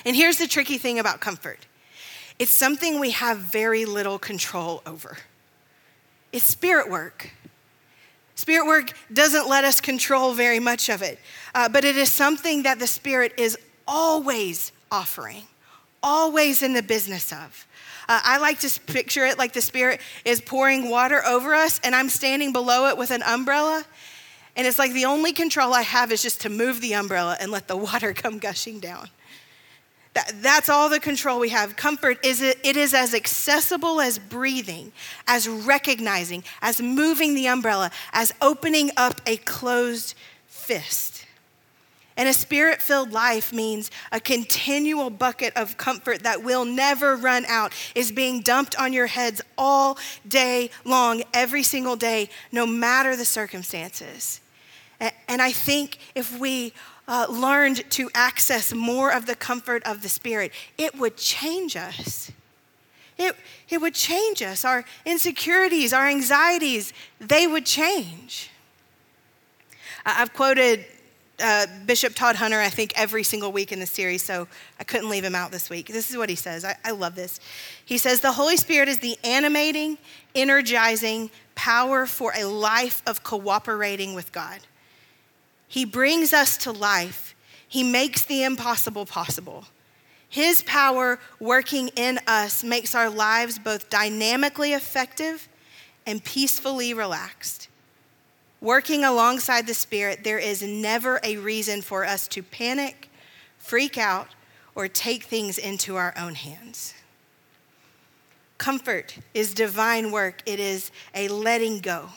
And 0.05 0.15
here's 0.15 0.39
the 0.39 0.47
tricky 0.47 0.79
thing 0.79 0.99
about 0.99 1.21
comfort 1.21 1.67
it's 2.39 2.53
something 2.53 2.99
we 2.99 3.11
have 3.11 3.39
very 3.39 3.85
little 3.85 4.19
control 4.19 4.83
over. 4.87 5.19
It's 6.33 6.45
spirit 6.45 6.89
work. 6.89 7.33
Spirit 8.41 8.67
work 8.67 8.93
doesn't 9.13 9.49
let 9.49 9.65
us 9.65 9.83
control 9.83 10.33
very 10.33 10.61
much 10.61 10.89
of 10.89 11.03
it, 11.03 11.19
uh, 11.55 11.69
but 11.69 11.85
it 11.85 11.95
is 11.95 12.11
something 12.11 12.63
that 12.63 12.79
the 12.79 12.87
Spirit 12.87 13.35
is 13.37 13.59
always 13.87 14.73
offering, 14.91 15.43
always 16.03 16.63
in 16.63 16.73
the 16.73 16.83
business 16.83 17.33
of. 17.33 17.67
Uh, 18.09 18.19
I 18.25 18.39
like 18.39 18.59
to 18.61 18.81
picture 18.87 19.27
it 19.27 19.37
like 19.37 19.53
the 19.53 19.61
Spirit 19.61 20.01
is 20.25 20.41
pouring 20.41 20.89
water 20.89 21.23
over 21.27 21.55
us, 21.55 21.81
and 21.85 21.95
I'm 21.95 22.09
standing 22.09 22.51
below 22.55 22.89
it 22.89 22.97
with 22.97 23.11
an 23.11 23.23
umbrella. 23.23 23.85
And 24.57 24.67
it's 24.67 24.79
like 24.79 24.95
the 24.95 25.05
only 25.05 25.35
control 25.35 25.75
I 25.75 25.83
have 25.83 26.11
is 26.11 26.23
just 26.23 26.41
to 26.41 26.49
move 26.49 26.81
the 26.81 26.95
umbrella 26.95 27.37
and 27.39 27.53
let 27.53 27.69
the 27.69 27.77
water 27.89 28.15
come 28.15 28.39
gushing 28.39 28.81
down. 28.81 29.11
That, 30.15 30.33
that's 30.43 30.69
all 30.69 30.89
the 30.89 30.99
control 30.99 31.39
we 31.39 31.51
have. 31.51 31.77
Comfort 31.77 32.25
is 32.25 32.43
it, 32.43 32.59
it 32.65 32.77
is 32.77 32.95
as 32.95 33.15
accessible 33.15 34.01
as 34.01 34.19
breathing, 34.19 34.93
as 35.27 35.49
recognizing, 35.49 36.43
as 36.63 36.81
moving 36.81 37.35
the 37.35 37.47
umbrella, 37.47 37.91
as 38.13 38.35
opening 38.43 38.91
up 38.97 39.21
a 39.27 39.37
closed 39.37 40.15
fist. 40.49 41.27
And 42.17 42.29
a 42.29 42.35
spirit 42.35 42.83
filled 42.83 43.13
life 43.13 43.53
means 43.53 43.91
a 44.13 44.21
continual 44.21 45.11
bucket 45.11 45.57
of 45.57 45.79
comfort 45.79 46.25
that 46.25 46.43
will 46.43 46.65
never 46.65 47.17
run 47.17 47.47
out, 47.47 47.73
is 47.95 48.13
being 48.13 48.43
dumped 48.43 48.77
on 48.79 48.93
your 48.93 49.07
heads 49.07 49.41
all 49.57 49.97
day 50.29 50.71
long, 50.85 51.23
every 51.33 51.63
single 51.63 51.97
day, 51.97 52.29
no 52.53 52.67
matter 52.67 53.17
the 53.17 53.25
circumstances. 53.25 54.41
And 55.29 55.41
I 55.41 55.51
think 55.51 55.99
if 56.15 56.39
we 56.39 56.75
uh, 57.11 57.27
learned 57.29 57.91
to 57.91 58.09
access 58.15 58.73
more 58.73 59.13
of 59.13 59.27
the 59.27 59.35
comfort 59.35 59.83
of 59.83 60.01
the 60.01 60.09
Spirit, 60.09 60.53
it 60.79 60.97
would 60.97 61.17
change 61.17 61.75
us. 61.75 62.31
It, 63.19 63.35
it 63.69 63.81
would 63.81 63.95
change 63.95 64.43
us. 64.43 64.65
Our 64.65 64.85
insecurities, 65.05 65.93
our 65.93 66.07
anxieties, 66.07 66.93
they 67.19 67.49
would 67.49 67.67
change. 67.67 68.49
I've 70.07 70.33
quoted 70.33 70.87
uh, 71.43 71.67
Bishop 71.85 72.15
Todd 72.15 72.37
Hunter, 72.37 72.61
I 72.61 72.69
think, 72.69 72.93
every 72.97 73.25
single 73.25 73.51
week 73.51 73.73
in 73.73 73.81
the 73.81 73.87
series, 73.87 74.23
so 74.23 74.47
I 74.79 74.85
couldn't 74.85 75.11
leave 75.11 75.25
him 75.25 75.35
out 75.35 75.51
this 75.51 75.69
week. 75.69 75.89
This 75.89 76.11
is 76.11 76.17
what 76.17 76.29
he 76.31 76.37
says. 76.37 76.65
I, 76.65 76.77
I 76.85 76.93
love 76.93 77.17
this. 77.17 77.41
He 77.85 77.99
says, 77.99 78.21
The 78.21 78.33
Holy 78.33 78.57
Spirit 78.57 78.89
is 78.89 79.01
the 79.01 79.19
animating, 79.25 79.99
energizing 80.35 81.31
power 81.57 82.07
for 82.07 82.33
a 82.37 82.45
life 82.45 83.03
of 83.05 83.25
cooperating 83.25 84.15
with 84.15 84.31
God. 84.31 84.61
He 85.71 85.85
brings 85.85 86.33
us 86.33 86.57
to 86.59 86.73
life. 86.73 87.37
He 87.69 87.85
makes 87.85 88.25
the 88.25 88.43
impossible 88.43 89.07
possible. 89.07 89.67
His 90.29 90.65
power 90.65 91.21
working 91.39 91.91
in 91.95 92.19
us 92.27 92.65
makes 92.65 92.93
our 92.93 93.09
lives 93.09 93.61
both 93.61 93.89
dynamically 93.89 94.73
effective 94.73 95.49
and 96.05 96.25
peacefully 96.25 96.93
relaxed. 96.93 97.69
Working 98.61 99.05
alongside 99.05 99.69
the 99.69 99.75
Spirit, 99.75 100.25
there 100.25 100.41
is 100.41 100.61
never 100.61 101.21
a 101.23 101.37
reason 101.37 101.83
for 101.83 102.05
us 102.05 102.27
to 102.29 102.43
panic, 102.43 103.09
freak 103.57 103.97
out, 103.97 104.27
or 104.75 104.89
take 104.89 105.23
things 105.23 105.57
into 105.57 105.95
our 105.95 106.13
own 106.19 106.35
hands. 106.35 106.95
Comfort 108.59 109.19
is 109.35 109.55
divine 109.55 110.11
work, 110.11 110.43
it 110.47 110.59
is 110.59 110.91
a 111.15 111.29
letting 111.29 111.79
go 111.79 112.11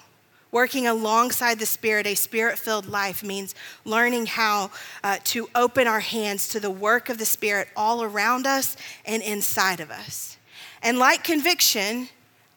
Working 0.53 0.85
alongside 0.85 1.57
the 1.57 1.65
Spirit, 1.65 2.05
a 2.05 2.13
spirit 2.13 2.59
filled 2.59 2.85
life 2.85 3.23
means 3.23 3.55
learning 3.85 4.27
how 4.27 4.69
uh, 5.03 5.17
to 5.23 5.49
open 5.55 5.87
our 5.87 5.99
hands 5.99 6.47
to 6.49 6.59
the 6.59 6.69
work 6.69 7.09
of 7.09 7.17
the 7.17 7.25
Spirit 7.25 7.69
all 7.75 8.03
around 8.03 8.45
us 8.45 8.77
and 9.03 9.23
inside 9.23 9.79
of 9.79 9.89
us. 9.89 10.37
And 10.83 10.99
like 10.99 11.23
conviction, 11.23 12.07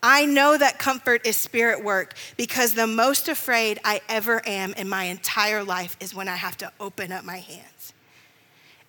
I 0.03 0.27
know 0.27 0.59
that 0.59 0.79
comfort 0.79 1.27
is 1.27 1.37
spirit 1.37 1.83
work 1.83 2.13
because 2.37 2.75
the 2.75 2.87
most 2.87 3.29
afraid 3.29 3.81
I 3.83 4.03
ever 4.11 4.47
am 4.47 4.75
in 4.75 4.91
my 4.91 5.05
entire 5.05 5.65
life 5.65 5.97
is 5.99 6.15
when 6.15 6.29
I 6.29 6.37
have 6.37 6.59
to 6.59 6.71
open 6.79 7.13
up 7.13 7.25
my 7.25 7.39
hands 7.39 7.95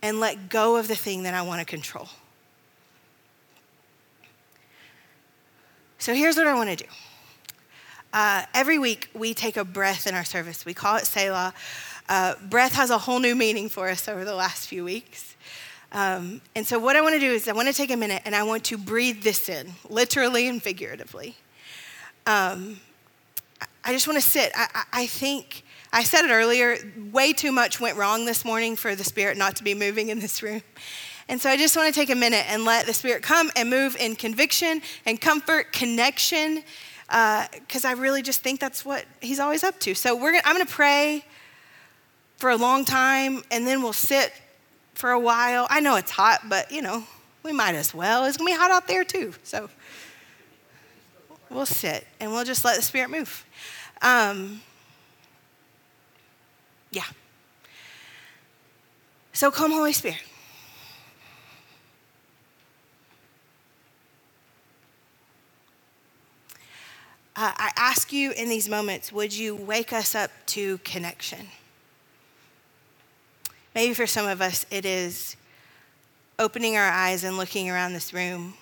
and 0.01 0.19
let 0.19 0.49
go 0.49 0.75
of 0.75 0.89
the 0.89 0.95
thing 0.95 1.23
that 1.23 1.33
I 1.33 1.43
want 1.43 1.61
to 1.61 1.65
control. 1.65 2.09
So 5.97 6.13
here's 6.13 6.35
what 6.35 6.45
I 6.45 6.53
want 6.55 6.71
to 6.71 6.75
do. 6.75 6.89
Uh, 8.13 8.43
every 8.53 8.79
week, 8.79 9.09
we 9.13 9.33
take 9.33 9.57
a 9.57 9.65
breath 9.65 10.07
in 10.07 10.15
our 10.15 10.23
service. 10.23 10.65
We 10.65 10.73
call 10.73 10.95
it 10.95 11.05
Selah. 11.05 11.53
Uh, 12.07 12.35
breath 12.49 12.73
has 12.73 12.89
a 12.89 12.97
whole 12.97 13.19
new 13.19 13.35
meaning 13.35 13.67
for 13.67 13.89
us 13.89 14.07
over 14.07 14.23
the 14.23 14.35
last 14.35 14.67
few 14.67 14.83
weeks. 14.83 15.35
Um, 15.91 16.41
and 16.55 16.65
so, 16.65 16.79
what 16.79 16.95
I 16.95 17.01
want 17.01 17.15
to 17.15 17.19
do 17.19 17.31
is, 17.31 17.47
I 17.47 17.51
want 17.51 17.67
to 17.67 17.73
take 17.73 17.91
a 17.91 17.97
minute 17.97 18.21
and 18.25 18.35
I 18.35 18.43
want 18.43 18.63
to 18.65 18.77
breathe 18.77 19.23
this 19.23 19.49
in, 19.49 19.73
literally 19.89 20.47
and 20.47 20.61
figuratively. 20.61 21.35
Um, 22.25 22.79
I 23.83 23.91
just 23.91 24.07
want 24.07 24.21
to 24.21 24.27
sit. 24.27 24.51
I, 24.55 24.83
I 24.93 25.07
think, 25.07 25.63
I 25.91 26.03
said 26.03 26.25
it 26.25 26.31
earlier, 26.31 26.77
way 27.11 27.33
too 27.33 27.51
much 27.51 27.79
went 27.79 27.97
wrong 27.97 28.25
this 28.25 28.45
morning 28.45 28.75
for 28.75 28.95
the 28.95 29.03
Spirit 29.03 29.37
not 29.37 29.55
to 29.57 29.63
be 29.63 29.73
moving 29.73 30.09
in 30.09 30.19
this 30.19 30.41
room. 30.41 30.61
And 31.29 31.41
so 31.41 31.49
I 31.49 31.57
just 31.57 31.75
want 31.75 31.93
to 31.93 31.97
take 31.99 32.09
a 32.09 32.15
minute 32.15 32.45
and 32.49 32.63
let 32.63 32.85
the 32.85 32.93
Spirit 32.93 33.21
come 33.21 33.51
and 33.55 33.69
move 33.69 33.97
in 33.97 34.15
conviction 34.15 34.81
and 35.05 35.19
comfort, 35.19 35.73
connection, 35.73 36.63
because 37.07 37.85
uh, 37.85 37.89
I 37.89 37.91
really 37.93 38.21
just 38.21 38.41
think 38.41 38.59
that's 38.59 38.83
what 38.83 39.05
He's 39.21 39.39
always 39.39 39.63
up 39.63 39.79
to. 39.81 39.95
So 39.95 40.15
we're 40.15 40.31
gonna, 40.31 40.43
I'm 40.45 40.55
going 40.55 40.65
to 40.65 40.71
pray 40.71 41.25
for 42.37 42.49
a 42.49 42.57
long 42.57 42.85
time, 42.85 43.43
and 43.49 43.65
then 43.65 43.81
we'll 43.81 43.93
sit 43.93 44.33
for 44.93 45.11
a 45.11 45.19
while. 45.19 45.67
I 45.69 45.79
know 45.79 45.95
it's 45.95 46.11
hot, 46.11 46.41
but 46.49 46.71
you 46.71 46.81
know, 46.81 47.03
we 47.43 47.53
might 47.53 47.75
as 47.75 47.93
well. 47.93 48.25
It's 48.25 48.37
going 48.37 48.51
to 48.51 48.57
be 48.57 48.59
hot 48.59 48.71
out 48.71 48.87
there 48.87 49.03
too. 49.03 49.33
So 49.43 49.69
we'll 51.49 51.65
sit 51.65 52.05
and 52.19 52.31
we'll 52.31 52.43
just 52.43 52.65
let 52.65 52.75
the 52.75 52.81
Spirit 52.81 53.09
move. 53.09 53.45
Um, 54.01 54.61
yeah. 56.91 57.03
So 59.33 59.51
come, 59.51 59.71
Holy 59.71 59.93
Spirit. 59.93 60.21
Uh, 67.39 67.51
I 67.55 67.71
ask 67.77 68.11
you 68.11 68.31
in 68.31 68.49
these 68.49 68.67
moments, 68.67 69.11
would 69.11 69.31
you 69.31 69.55
wake 69.55 69.93
us 69.93 70.15
up 70.15 70.31
to 70.47 70.79
connection? 70.79 71.45
Maybe 73.75 73.93
for 73.93 74.07
some 74.07 74.27
of 74.27 74.41
us, 74.41 74.65
it 74.71 74.85
is 74.85 75.35
opening 76.39 76.77
our 76.77 76.89
eyes 76.89 77.23
and 77.23 77.37
looking 77.37 77.69
around 77.69 77.93
this 77.93 78.11
room 78.11 78.55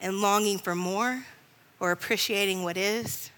and 0.00 0.20
longing 0.20 0.58
for 0.58 0.76
more 0.76 1.24
or 1.80 1.90
appreciating 1.90 2.62
what 2.62 2.76
is. 2.76 3.32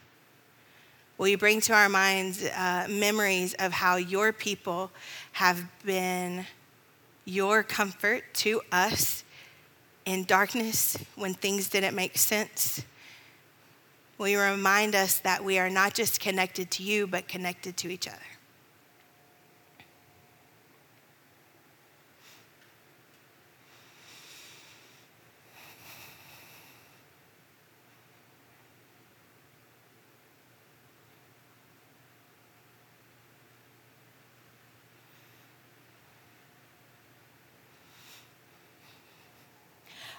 Will 1.16 1.28
you 1.28 1.38
bring 1.38 1.62
to 1.62 1.72
our 1.72 1.88
minds 1.88 2.44
uh, 2.44 2.86
memories 2.90 3.54
of 3.54 3.72
how 3.72 3.96
your 3.96 4.34
people 4.34 4.90
have 5.32 5.64
been 5.82 6.44
your 7.24 7.62
comfort 7.62 8.24
to 8.34 8.60
us 8.70 9.24
in 10.04 10.24
darkness 10.24 10.98
when 11.14 11.32
things 11.32 11.70
didn't 11.70 11.94
make 11.94 12.18
sense? 12.18 12.84
Will 14.22 14.28
you 14.28 14.40
remind 14.40 14.94
us 14.94 15.18
that 15.18 15.42
we 15.42 15.58
are 15.58 15.68
not 15.68 15.94
just 15.94 16.20
connected 16.20 16.70
to 16.70 16.84
you, 16.84 17.08
but 17.08 17.26
connected 17.26 17.76
to 17.78 17.88
each 17.88 18.06
other? 18.06 18.18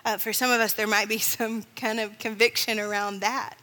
Uh, 0.04 0.18
for 0.18 0.34
some 0.34 0.52
of 0.52 0.60
us, 0.60 0.74
there 0.74 0.88
might 0.88 1.08
be 1.08 1.18
some 1.20 1.63
kind 1.78 2.02
of 2.02 2.20
conviction 2.20 2.82
around 2.82 3.22
that. 3.22 3.56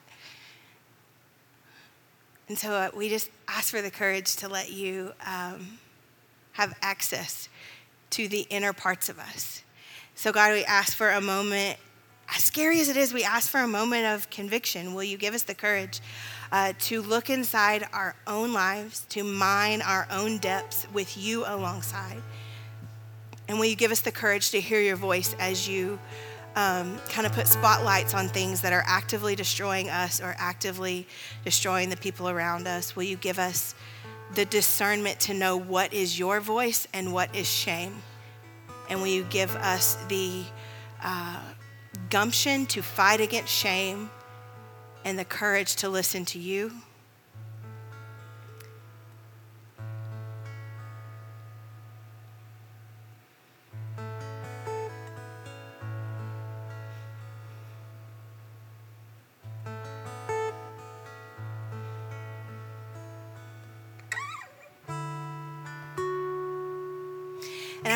And 2.50 2.58
so 2.58 2.72
uh, 2.72 2.90
we 2.96 3.08
just 3.08 3.30
ask 3.46 3.70
for 3.70 3.80
the 3.80 3.92
courage 3.92 4.34
to 4.34 4.48
let 4.48 4.72
you 4.72 5.12
um, 5.24 5.78
have 6.54 6.76
access 6.82 7.48
to 8.10 8.26
the 8.26 8.44
inner 8.50 8.72
parts 8.72 9.08
of 9.08 9.20
us. 9.20 9.62
So, 10.16 10.32
God, 10.32 10.54
we 10.54 10.64
ask 10.64 10.96
for 10.96 11.10
a 11.10 11.20
moment, 11.20 11.78
as 12.28 12.42
scary 12.42 12.80
as 12.80 12.88
it 12.88 12.96
is, 12.96 13.14
we 13.14 13.22
ask 13.22 13.48
for 13.48 13.60
a 13.60 13.68
moment 13.68 14.06
of 14.06 14.30
conviction. 14.30 14.94
Will 14.94 15.04
you 15.04 15.16
give 15.16 15.32
us 15.32 15.44
the 15.44 15.54
courage 15.54 16.00
uh, 16.50 16.72
to 16.80 17.02
look 17.02 17.30
inside 17.30 17.86
our 17.92 18.16
own 18.26 18.52
lives, 18.52 19.06
to 19.10 19.22
mine 19.22 19.80
our 19.80 20.08
own 20.10 20.38
depths 20.38 20.88
with 20.92 21.16
you 21.16 21.44
alongside? 21.46 22.20
And 23.46 23.60
will 23.60 23.66
you 23.66 23.76
give 23.76 23.92
us 23.92 24.00
the 24.00 24.10
courage 24.10 24.50
to 24.50 24.60
hear 24.60 24.80
your 24.80 24.96
voice 24.96 25.36
as 25.38 25.68
you 25.68 26.00
um, 26.56 26.98
kind 27.08 27.26
of 27.26 27.32
put 27.32 27.46
spotlights 27.46 28.14
on 28.14 28.28
things 28.28 28.60
that 28.62 28.72
are 28.72 28.82
actively 28.86 29.36
destroying 29.36 29.88
us 29.88 30.20
or 30.20 30.34
actively 30.38 31.06
destroying 31.44 31.90
the 31.90 31.96
people 31.96 32.28
around 32.28 32.66
us? 32.66 32.96
Will 32.96 33.04
you 33.04 33.16
give 33.16 33.38
us 33.38 33.74
the 34.34 34.44
discernment 34.44 35.18
to 35.20 35.34
know 35.34 35.56
what 35.56 35.92
is 35.92 36.18
your 36.18 36.40
voice 36.40 36.86
and 36.92 37.12
what 37.12 37.34
is 37.34 37.48
shame? 37.48 38.02
And 38.88 39.00
will 39.00 39.08
you 39.08 39.24
give 39.24 39.54
us 39.56 39.96
the 40.08 40.42
uh, 41.02 41.40
gumption 42.10 42.66
to 42.66 42.82
fight 42.82 43.20
against 43.20 43.52
shame 43.52 44.10
and 45.04 45.18
the 45.18 45.24
courage 45.24 45.76
to 45.76 45.88
listen 45.88 46.24
to 46.26 46.38
you? 46.38 46.72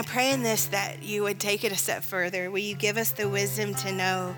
Pray 0.05 0.33
in 0.33 0.43
this 0.43 0.67
that 0.67 1.03
you 1.03 1.23
would 1.23 1.41
take 1.41 1.65
it 1.65 1.73
a 1.73 1.77
step 1.77 2.03
further. 2.03 2.51
Will 2.51 2.59
you 2.61 2.75
give 2.75 2.97
us 2.97 3.11
the 3.11 3.29
wisdom 3.29 3.75
to 3.77 3.93
know 3.93 4.37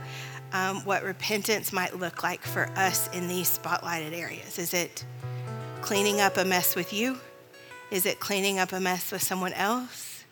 um, 0.52 0.84
what 0.84 1.02
repentance 1.02 1.72
might 1.72 1.98
look 1.98 2.22
like 2.22 2.42
for 2.42 2.68
us 2.76 3.08
in 3.14 3.28
these 3.28 3.58
spotlighted 3.58 4.12
areas? 4.12 4.58
Is 4.58 4.72
it 4.72 5.04
cleaning 5.80 6.20
up 6.20 6.36
a 6.36 6.44
mess 6.44 6.74
with 6.74 6.92
you? 6.92 7.18
Is 7.90 8.06
it 8.06 8.18
cleaning 8.20 8.58
up 8.58 8.72
a 8.72 8.80
mess 8.80 9.12
with 9.12 9.22
someone 9.22 9.52
else? 9.52 10.24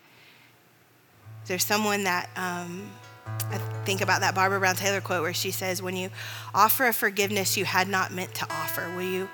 Is 1.42 1.48
there 1.48 1.58
someone 1.58 2.04
that, 2.04 2.30
um, 2.36 2.90
I 3.26 3.58
think 3.84 4.00
about 4.00 4.20
that 4.22 4.34
Barbara 4.34 4.58
Brown 4.58 4.76
Taylor 4.76 5.00
quote 5.00 5.22
where 5.22 5.34
she 5.34 5.50
says, 5.50 5.82
When 5.82 5.96
you 5.96 6.10
offer 6.54 6.86
a 6.86 6.92
forgiveness 6.92 7.56
you 7.56 7.64
had 7.64 7.88
not 7.88 8.12
meant 8.12 8.34
to 8.36 8.44
offer, 8.50 8.90
will 8.96 9.02
you? 9.02 9.28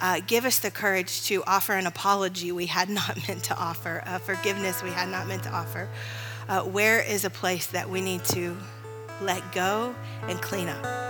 Uh, 0.00 0.20
give 0.26 0.44
us 0.44 0.58
the 0.58 0.70
courage 0.70 1.22
to 1.24 1.42
offer 1.44 1.72
an 1.72 1.86
apology 1.86 2.52
we 2.52 2.66
had 2.66 2.88
not 3.00 3.16
meant 3.28 3.44
to 3.44 3.56
offer, 3.56 4.02
a 4.06 4.18
forgiveness 4.18 4.82
we 4.82 4.90
had 4.90 5.08
not 5.08 5.26
meant 5.26 5.42
to 5.44 5.50
offer. 5.50 5.88
Uh, 6.48 6.62
where 6.62 7.00
is 7.00 7.24
a 7.24 7.30
place 7.30 7.66
that 7.66 7.88
we 7.88 8.00
need 8.00 8.24
to 8.24 8.56
let 9.20 9.52
go 9.52 9.94
and 10.28 10.40
clean 10.40 10.68
up? 10.68 11.09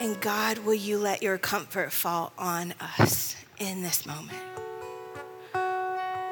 And 0.00 0.20
God, 0.20 0.58
will 0.58 0.74
you 0.74 0.96
let 0.96 1.22
your 1.22 1.38
comfort 1.38 1.92
fall 1.92 2.32
on 2.38 2.72
us 2.80 3.34
in 3.58 3.82
this 3.82 4.06
moment? 4.06 4.38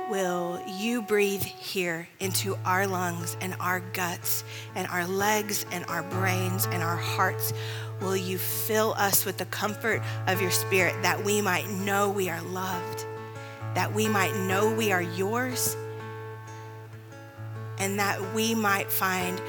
Will 0.08 0.62
you 0.68 1.02
breathe 1.02 1.42
here 1.42 2.06
into 2.20 2.56
our 2.64 2.86
lungs 2.86 3.36
and 3.40 3.56
our 3.58 3.80
guts 3.80 4.44
and 4.76 4.86
our 4.86 5.04
legs 5.04 5.66
and 5.72 5.84
our 5.86 6.04
brains 6.04 6.66
and 6.66 6.80
our 6.80 6.96
hearts? 6.96 7.52
Will 8.00 8.16
you 8.16 8.38
fill 8.38 8.94
us 8.98 9.24
with 9.24 9.36
the 9.36 9.46
comfort 9.46 10.00
of 10.28 10.40
your 10.40 10.52
spirit 10.52 10.94
that 11.02 11.24
we 11.24 11.42
might 11.42 11.68
know 11.68 12.08
we 12.08 12.28
are 12.28 12.42
loved, 12.42 13.04
that 13.74 13.92
we 13.92 14.06
might 14.06 14.36
know 14.46 14.72
we 14.72 14.92
are 14.92 15.02
yours, 15.02 15.76
and 17.78 17.98
that 17.98 18.32
we 18.32 18.54
might 18.54 18.92
find 18.92 19.40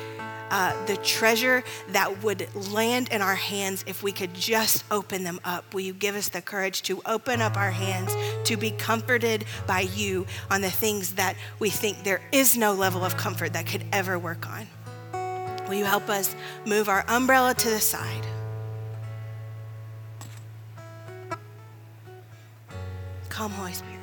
uh, 0.52 0.74
the 0.86 0.98
treasure 0.98 1.64
that 1.90 2.24
would 2.24 2.48
land 2.56 3.10
in 3.10 3.22
our 3.22 3.36
hands 3.36 3.84
if 3.88 4.04
we 4.04 4.12
could 4.12 4.34
just 4.34 4.84
open 4.92 5.24
them 5.24 5.40
up. 5.44 5.74
Will 5.74 5.82
you 5.82 5.94
give 5.94 6.16
us 6.16 6.30
the 6.30 6.42
courage 6.42 6.82
to 6.84 7.02
open 7.06 7.42
up 7.42 7.58
our 7.58 7.72
hands, 7.72 8.16
to 8.46 8.58
be 8.58 8.72
comforted 8.72 9.46
by 9.66 9.82
you 9.82 10.26
on 10.50 10.62
the 10.62 10.72
things 10.72 11.16
that 11.16 11.36
we 11.60 11.70
think 11.70 12.04
there 12.04 12.22
is 12.32 12.58
no 12.58 12.74
level 12.74 13.04
of 13.04 13.18
comfort 13.18 13.54
that 13.54 13.66
could 13.66 13.84
ever 13.92 14.18
work 14.18 14.48
on? 14.48 14.68
Will 15.68 15.76
you 15.76 15.86
help 15.86 16.10
us 16.10 16.36
move 16.66 16.88
our 16.88 17.04
umbrella 17.08 17.54
to 17.54 17.70
the 17.70 17.80
side? 17.80 18.26
Come, 23.30 23.52
Holy 23.52 23.74
Spirit. 23.74 23.97